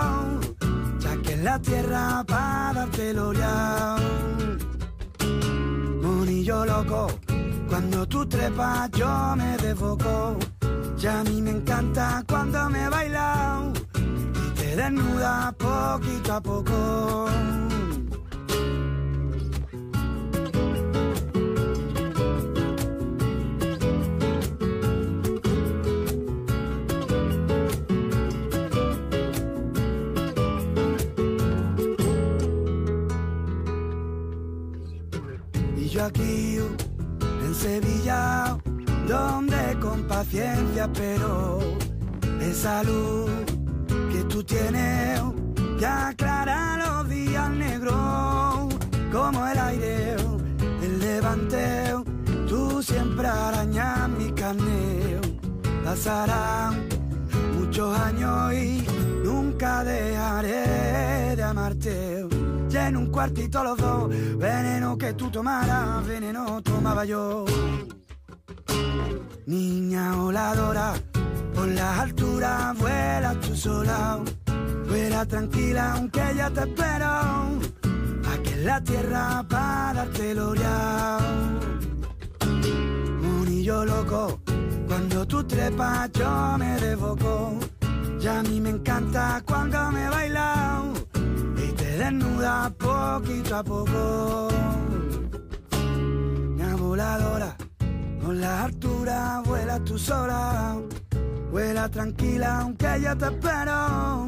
ya 0.99 1.13
que 1.23 1.33
en 1.33 1.43
la 1.43 1.59
tierra 1.59 2.23
para 2.27 2.73
darte 2.73 3.09
el 3.09 3.19
oreao. 3.19 3.97
Monillo 6.03 6.65
loco, 6.65 7.07
cuando 7.67 8.07
tú 8.07 8.25
trepas 8.27 8.91
yo 8.91 9.35
me 9.35 9.57
desfoco. 9.57 10.37
Ya 10.97 11.19
a 11.19 11.23
mí 11.23 11.41
me 11.41 11.51
encanta 11.51 12.23
cuando 12.27 12.69
me 12.69 12.87
bailas 12.87 13.79
y 13.95 14.49
te 14.59 14.75
desnuda 14.75 15.51
poquito 15.57 16.33
a 16.33 16.41
poco. 16.41 17.29
Aquí 36.05 36.59
en 37.19 37.55
Sevilla, 37.55 38.57
donde 39.07 39.77
con 39.81 40.03
paciencia, 40.03 40.87
pero 40.93 41.59
esa 42.39 42.83
luz 42.83 43.29
que 44.11 44.23
tú 44.25 44.43
tienes 44.43 45.21
que 45.79 45.85
aclara 45.85 46.77
los 46.77 47.09
días 47.09 47.49
negros, 47.49 48.73
como 49.11 49.47
el 49.47 49.57
aire 49.57 50.15
del 50.79 50.99
levante, 50.99 51.93
tú 52.47 52.81
siempre 52.83 53.27
arañas 53.27 54.09
mi 54.09 54.31
carne. 54.31 55.19
Pasarán 55.83 56.87
muchos 57.57 57.97
años 57.99 58.53
y 58.53 58.85
nunca 59.23 59.83
dejaré 59.83 61.35
de 61.35 61.43
amarte. 61.43 62.34
Y 62.75 62.77
en 62.77 62.97
un 62.97 63.07
cuartito 63.07 63.63
los 63.63 63.77
dos, 63.77 64.09
veneno 64.37 64.97
que 64.97 65.13
tú 65.13 65.31
tomaras, 65.31 66.05
veneno 66.05 66.61
tomaba 66.61 67.05
yo. 67.05 67.45
Niña 69.45 70.13
voladora, 70.15 70.93
por 71.53 71.69
las 71.69 71.99
alturas 71.99 72.77
vuela 72.77 73.33
tú 73.39 73.55
sola. 73.55 74.19
Vuela 74.89 75.25
tranquila 75.25 75.93
aunque 75.93 76.21
ya 76.35 76.49
te 76.49 76.63
espero. 76.63 77.11
Aquí 78.33 78.51
en 78.51 78.65
la 78.65 78.83
tierra 78.83 79.45
para 79.47 79.93
darte 79.93 80.31
el 80.31 80.39
oreao. 80.39 81.19
Monillo 83.21 83.85
loco, 83.85 84.41
cuando 84.85 85.25
tú 85.25 85.45
trepas 85.45 86.11
yo 86.11 86.57
me 86.57 86.75
desfoco. 86.81 87.57
Ya 88.19 88.39
a 88.39 88.43
mí 88.43 88.59
me 88.59 88.71
encanta 88.71 89.41
cuando 89.45 89.91
me 89.91 90.09
bailas 90.09 91.14
desnuda 91.97 92.69
poquito 92.77 93.55
a 93.55 93.63
poco. 93.63 94.47
Una 96.53 96.75
voladora, 96.75 97.55
con 98.23 98.39
las 98.41 98.65
alturas 98.65 99.43
vuela 99.45 99.79
tú 99.79 99.97
sola. 99.97 100.77
Vuela 101.51 101.87
tranquila 101.89 102.59
aunque 102.61 103.01
yo 103.01 103.17
te 103.17 103.25
espero, 103.25 104.25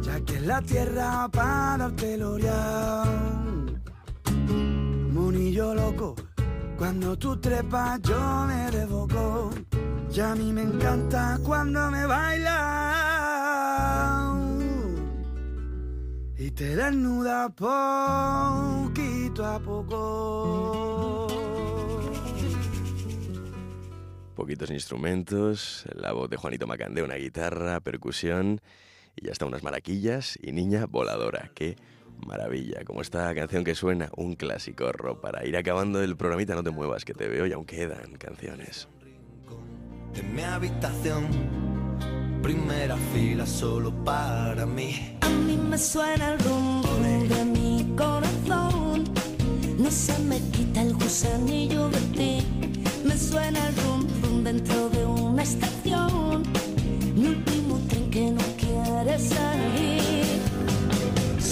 ya 0.00 0.20
que 0.24 0.36
es 0.36 0.46
la 0.46 0.62
tierra 0.62 1.28
para 1.28 1.76
darte 1.78 2.14
el 2.14 2.22
oreao. 2.22 3.04
Monillo 5.12 5.74
loco, 5.74 6.14
cuando 6.78 7.16
tú 7.18 7.38
trepas 7.38 8.00
yo 8.02 8.46
me 8.46 8.70
desboco. 8.70 9.50
Ya 10.10 10.32
a 10.32 10.34
mí 10.34 10.52
me 10.52 10.62
encanta 10.62 11.38
cuando 11.42 11.90
me 11.90 12.04
bailas 12.06 13.21
y 16.44 16.50
te 16.50 16.74
desnuda 16.74 17.48
poquito 17.50 19.46
a 19.46 19.60
poco. 19.60 21.28
Poquitos 24.34 24.70
instrumentos, 24.70 25.84
la 25.94 26.12
voz 26.12 26.28
de 26.28 26.36
Juanito 26.36 26.66
Macandé, 26.66 27.04
una 27.04 27.14
guitarra, 27.14 27.78
percusión 27.78 28.60
y 29.14 29.26
ya 29.26 29.32
está 29.32 29.46
unas 29.46 29.62
maraquillas 29.62 30.36
y 30.42 30.50
niña 30.50 30.86
voladora. 30.86 31.52
¡Qué 31.54 31.76
maravilla! 32.26 32.82
Como 32.84 33.02
esta 33.02 33.32
canción 33.36 33.62
que 33.62 33.76
suena, 33.76 34.10
un 34.16 34.34
clásico 34.34 34.90
para 35.20 35.46
ir 35.46 35.56
acabando 35.56 36.02
el 36.02 36.16
programita, 36.16 36.56
no 36.56 36.64
te 36.64 36.70
muevas 36.70 37.04
que 37.04 37.14
te 37.14 37.28
veo 37.28 37.46
y 37.46 37.52
aún 37.52 37.66
quedan 37.66 38.16
canciones. 38.16 38.88
En 40.16 40.34
mi 40.34 40.42
habitación, 40.42 41.28
primera 42.42 42.96
fila 43.14 43.46
solo 43.46 43.92
para 44.04 44.66
mí. 44.66 45.16
A 45.20 45.28
mí 45.28 45.56
me 45.56 45.78
suena 45.78 46.32
el 46.32 46.38
rumbo 46.40 46.88
de 47.28 47.44
mi 47.44 47.94
corazón, 47.96 49.04
no 49.78 49.90
se 49.90 50.18
me 50.18 50.38
quita 50.50 50.82
el 50.82 50.94
gusanillo 50.94 51.88
de 51.88 52.00
ti. 52.18 52.46
Me 53.04 53.16
suena 53.16 53.58
el 53.68 53.76
rumbo 53.76 54.42
dentro 54.42 54.88
de 54.90 55.04
una 55.04 55.42
estación, 55.42 56.42
mi 57.14 57.28
último 57.28 57.78
tren 57.88 58.10
que 58.10 58.30
no 58.32 58.42
quiere 58.58 59.18
salir 59.18 59.91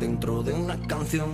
Dentro 0.00 0.42
de 0.42 0.52
una 0.52 0.76
canción. 0.86 1.30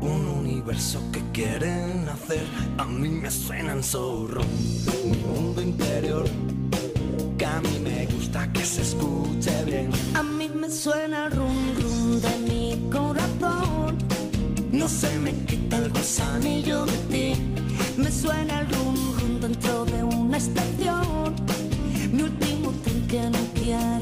Un 0.00 0.26
universo 0.26 1.00
que 1.12 1.20
quieren 1.32 2.08
hacer. 2.08 2.44
A 2.78 2.84
mí 2.84 3.08
me 3.08 3.30
suenan 3.30 3.82
zorro. 3.82 4.42
Mi 5.04 5.16
mundo 5.18 5.60
interior. 5.60 6.24
Que 7.38 7.44
a 7.44 7.60
mí 7.60 7.80
me 7.82 8.06
gusta 8.06 8.50
que 8.52 8.64
se 8.64 8.82
escuche 8.82 9.64
bien. 9.64 9.90
A 10.14 10.22
mí 10.22 10.48
me 10.48 10.70
suena 10.70 11.26
el 11.26 11.32
rum 11.32 11.74
rum 11.80 12.20
de 12.20 12.38
mi 12.48 12.90
corazón. 12.90 13.98
No 14.70 14.88
se 14.88 15.18
me 15.18 15.32
quita 15.46 15.78
el 15.78 15.90
gusanillo 15.90 16.86
de 16.86 16.98
ti. 17.10 17.42
Me 17.96 18.10
suena 18.10 18.60
el 18.60 18.68
rum 18.68 18.96
rum 19.18 19.40
dentro 19.40 19.84
de 19.86 20.04
una 20.04 20.36
estación. 20.36 21.34
Mi 22.12 22.22
último 22.22 22.72
tren 22.84 23.06
que 23.08 23.30
no. 23.30 23.52
Sé 23.72 24.01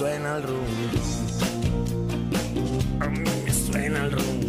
Suena 0.00 0.36
el 0.36 0.42
rum 0.44 0.44
rum. 0.44 0.64
A 3.00 3.08
mí 3.08 3.30
me 3.44 3.52
suena 3.52 4.06
el 4.06 4.12
rum 4.12 4.39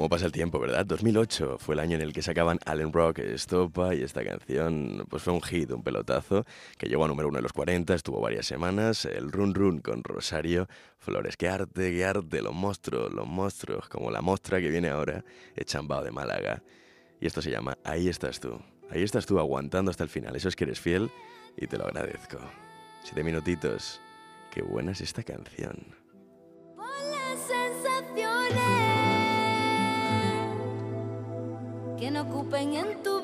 cómo 0.00 0.08
pasa 0.08 0.24
el 0.24 0.32
tiempo, 0.32 0.58
¿verdad? 0.58 0.86
2008 0.86 1.58
fue 1.58 1.74
el 1.74 1.78
año 1.78 1.96
en 1.96 2.00
el 2.00 2.14
que 2.14 2.22
sacaban 2.22 2.58
Allen 2.64 2.90
Rock, 2.90 3.18
Estopa, 3.18 3.94
y 3.94 4.02
esta 4.02 4.24
canción 4.24 5.04
pues 5.10 5.22
fue 5.22 5.34
un 5.34 5.42
hit, 5.42 5.70
un 5.72 5.82
pelotazo, 5.82 6.46
que 6.78 6.86
llegó 6.86 7.04
a 7.04 7.08
número 7.08 7.28
uno 7.28 7.36
en 7.36 7.42
los 7.42 7.52
40, 7.52 7.92
estuvo 7.92 8.18
varias 8.18 8.46
semanas, 8.46 9.04
el 9.04 9.30
Run 9.30 9.54
Run 9.54 9.80
con 9.80 10.02
Rosario, 10.02 10.68
Flores, 10.96 11.36
qué 11.36 11.50
arte, 11.50 11.92
qué 11.92 12.06
arte, 12.06 12.40
los 12.40 12.54
monstruos, 12.54 13.12
los 13.12 13.26
monstruos, 13.26 13.90
como 13.90 14.10
la 14.10 14.22
mostra 14.22 14.58
que 14.58 14.70
viene 14.70 14.88
ahora, 14.88 15.22
Echambao 15.54 16.02
de 16.02 16.12
Málaga. 16.12 16.62
Y 17.20 17.26
esto 17.26 17.42
se 17.42 17.50
llama 17.50 17.76
Ahí 17.84 18.08
estás 18.08 18.40
tú, 18.40 18.58
ahí 18.88 19.02
estás 19.02 19.26
tú 19.26 19.38
aguantando 19.38 19.90
hasta 19.90 20.04
el 20.04 20.08
final, 20.08 20.34
eso 20.34 20.48
es 20.48 20.56
que 20.56 20.64
eres 20.64 20.80
fiel 20.80 21.10
y 21.58 21.66
te 21.66 21.76
lo 21.76 21.84
agradezco. 21.84 22.38
Siete 23.04 23.22
minutitos, 23.22 24.00
qué 24.50 24.62
buena 24.62 24.92
es 24.92 25.02
esta 25.02 25.22
canción. 25.22 25.99
Que 32.00 32.10
no 32.10 32.22
ocupen 32.22 32.74
en 32.76 33.02
tu 33.02 33.19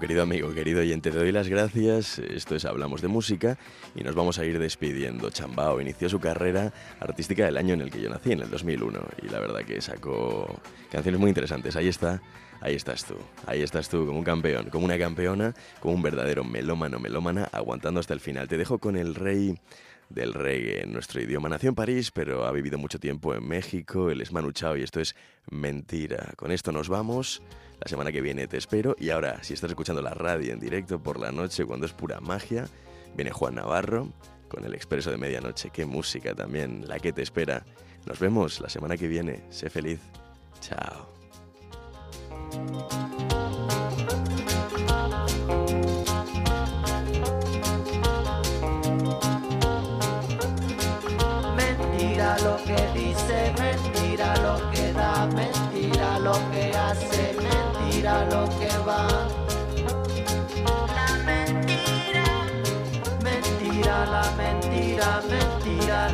Querido 0.00 0.22
amigo, 0.22 0.52
querido 0.52 0.80
oyente. 0.80 1.10
Te 1.10 1.18
doy 1.18 1.30
las 1.30 1.48
gracias. 1.48 2.18
Esto 2.18 2.56
es 2.56 2.64
Hablamos 2.64 3.00
de 3.00 3.08
Música 3.08 3.56
y 3.94 4.02
nos 4.02 4.14
vamos 4.14 4.38
a 4.38 4.44
ir 4.44 4.58
despidiendo. 4.58 5.30
Chambao 5.30 5.80
inició 5.80 6.08
su 6.08 6.18
carrera 6.18 6.72
artística 6.98 7.46
el 7.46 7.56
año 7.56 7.74
en 7.74 7.80
el 7.80 7.90
que 7.90 8.00
yo 8.00 8.10
nací, 8.10 8.32
en 8.32 8.40
el 8.40 8.50
2001, 8.50 8.98
y 9.22 9.28
la 9.28 9.38
verdad 9.38 9.60
que 9.60 9.80
sacó 9.80 10.60
canciones 10.90 11.20
muy 11.20 11.28
interesantes. 11.28 11.76
Ahí 11.76 11.88
está, 11.88 12.20
ahí 12.60 12.74
estás 12.74 13.04
tú. 13.04 13.14
Ahí 13.46 13.62
estás 13.62 13.88
tú, 13.88 14.04
como 14.04 14.18
un 14.18 14.24
campeón, 14.24 14.68
como 14.68 14.84
una 14.84 14.98
campeona, 14.98 15.54
como 15.80 15.94
un 15.94 16.02
verdadero 16.02 16.42
melómano, 16.42 16.98
melómana, 16.98 17.48
aguantando 17.52 18.00
hasta 18.00 18.14
el 18.14 18.20
final. 18.20 18.48
Te 18.48 18.56
dejo 18.56 18.78
con 18.78 18.96
el 18.96 19.14
rey 19.14 19.54
del 20.14 20.32
reggae 20.32 20.86
nuestro 20.86 21.20
idioma. 21.20 21.48
Nació 21.48 21.70
en 21.70 21.74
París, 21.74 22.10
pero 22.10 22.46
ha 22.46 22.52
vivido 22.52 22.78
mucho 22.78 22.98
tiempo 22.98 23.34
en 23.34 23.46
México. 23.46 24.10
Él 24.10 24.20
es 24.20 24.32
Manu 24.32 24.52
Chao 24.52 24.76
y 24.76 24.82
esto 24.82 25.00
es 25.00 25.14
mentira. 25.50 26.32
Con 26.36 26.52
esto 26.52 26.72
nos 26.72 26.88
vamos. 26.88 27.42
La 27.80 27.88
semana 27.88 28.12
que 28.12 28.20
viene 28.20 28.46
te 28.46 28.56
espero. 28.56 28.94
Y 28.98 29.10
ahora, 29.10 29.42
si 29.42 29.54
estás 29.54 29.70
escuchando 29.70 30.00
la 30.00 30.14
radio 30.14 30.52
en 30.52 30.60
directo 30.60 31.02
por 31.02 31.18
la 31.18 31.32
noche, 31.32 31.64
cuando 31.66 31.86
es 31.86 31.92
pura 31.92 32.20
magia, 32.20 32.68
viene 33.16 33.32
Juan 33.32 33.56
Navarro 33.56 34.12
con 34.48 34.64
el 34.64 34.74
expreso 34.74 35.10
de 35.10 35.18
medianoche. 35.18 35.70
Qué 35.70 35.84
música 35.84 36.34
también, 36.34 36.86
la 36.86 36.98
que 36.98 37.12
te 37.12 37.22
espera. 37.22 37.64
Nos 38.06 38.20
vemos 38.20 38.60
la 38.60 38.68
semana 38.68 38.96
que 38.96 39.08
viene. 39.08 39.42
Sé 39.50 39.68
feliz. 39.68 40.00
Chao. 40.60 41.12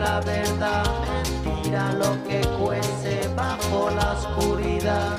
La 0.01 0.19
verdad, 0.21 0.85
mentira 1.45 1.93
lo 1.93 2.13
que 2.25 2.41
cuece 2.59 3.29
bajo 3.37 3.91
la 3.91 4.13
oscuridad. 4.13 5.19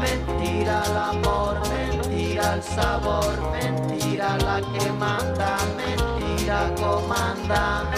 Mentira 0.00 0.82
el 0.86 0.96
amor, 0.96 1.60
mentira 1.68 2.54
el 2.54 2.62
sabor, 2.62 3.34
mentira 3.50 4.38
la 4.38 4.60
que 4.60 4.92
manda, 4.92 5.56
mentira 5.76 6.72
comanda. 6.76 7.90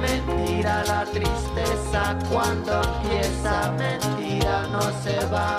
Mentira 0.00 0.84
la 0.84 1.04
tristeza 1.04 2.18
cuando 2.30 2.80
empieza, 2.82 3.72
mentira 3.72 4.66
no 4.72 4.82
se 5.02 5.26
va, 5.26 5.58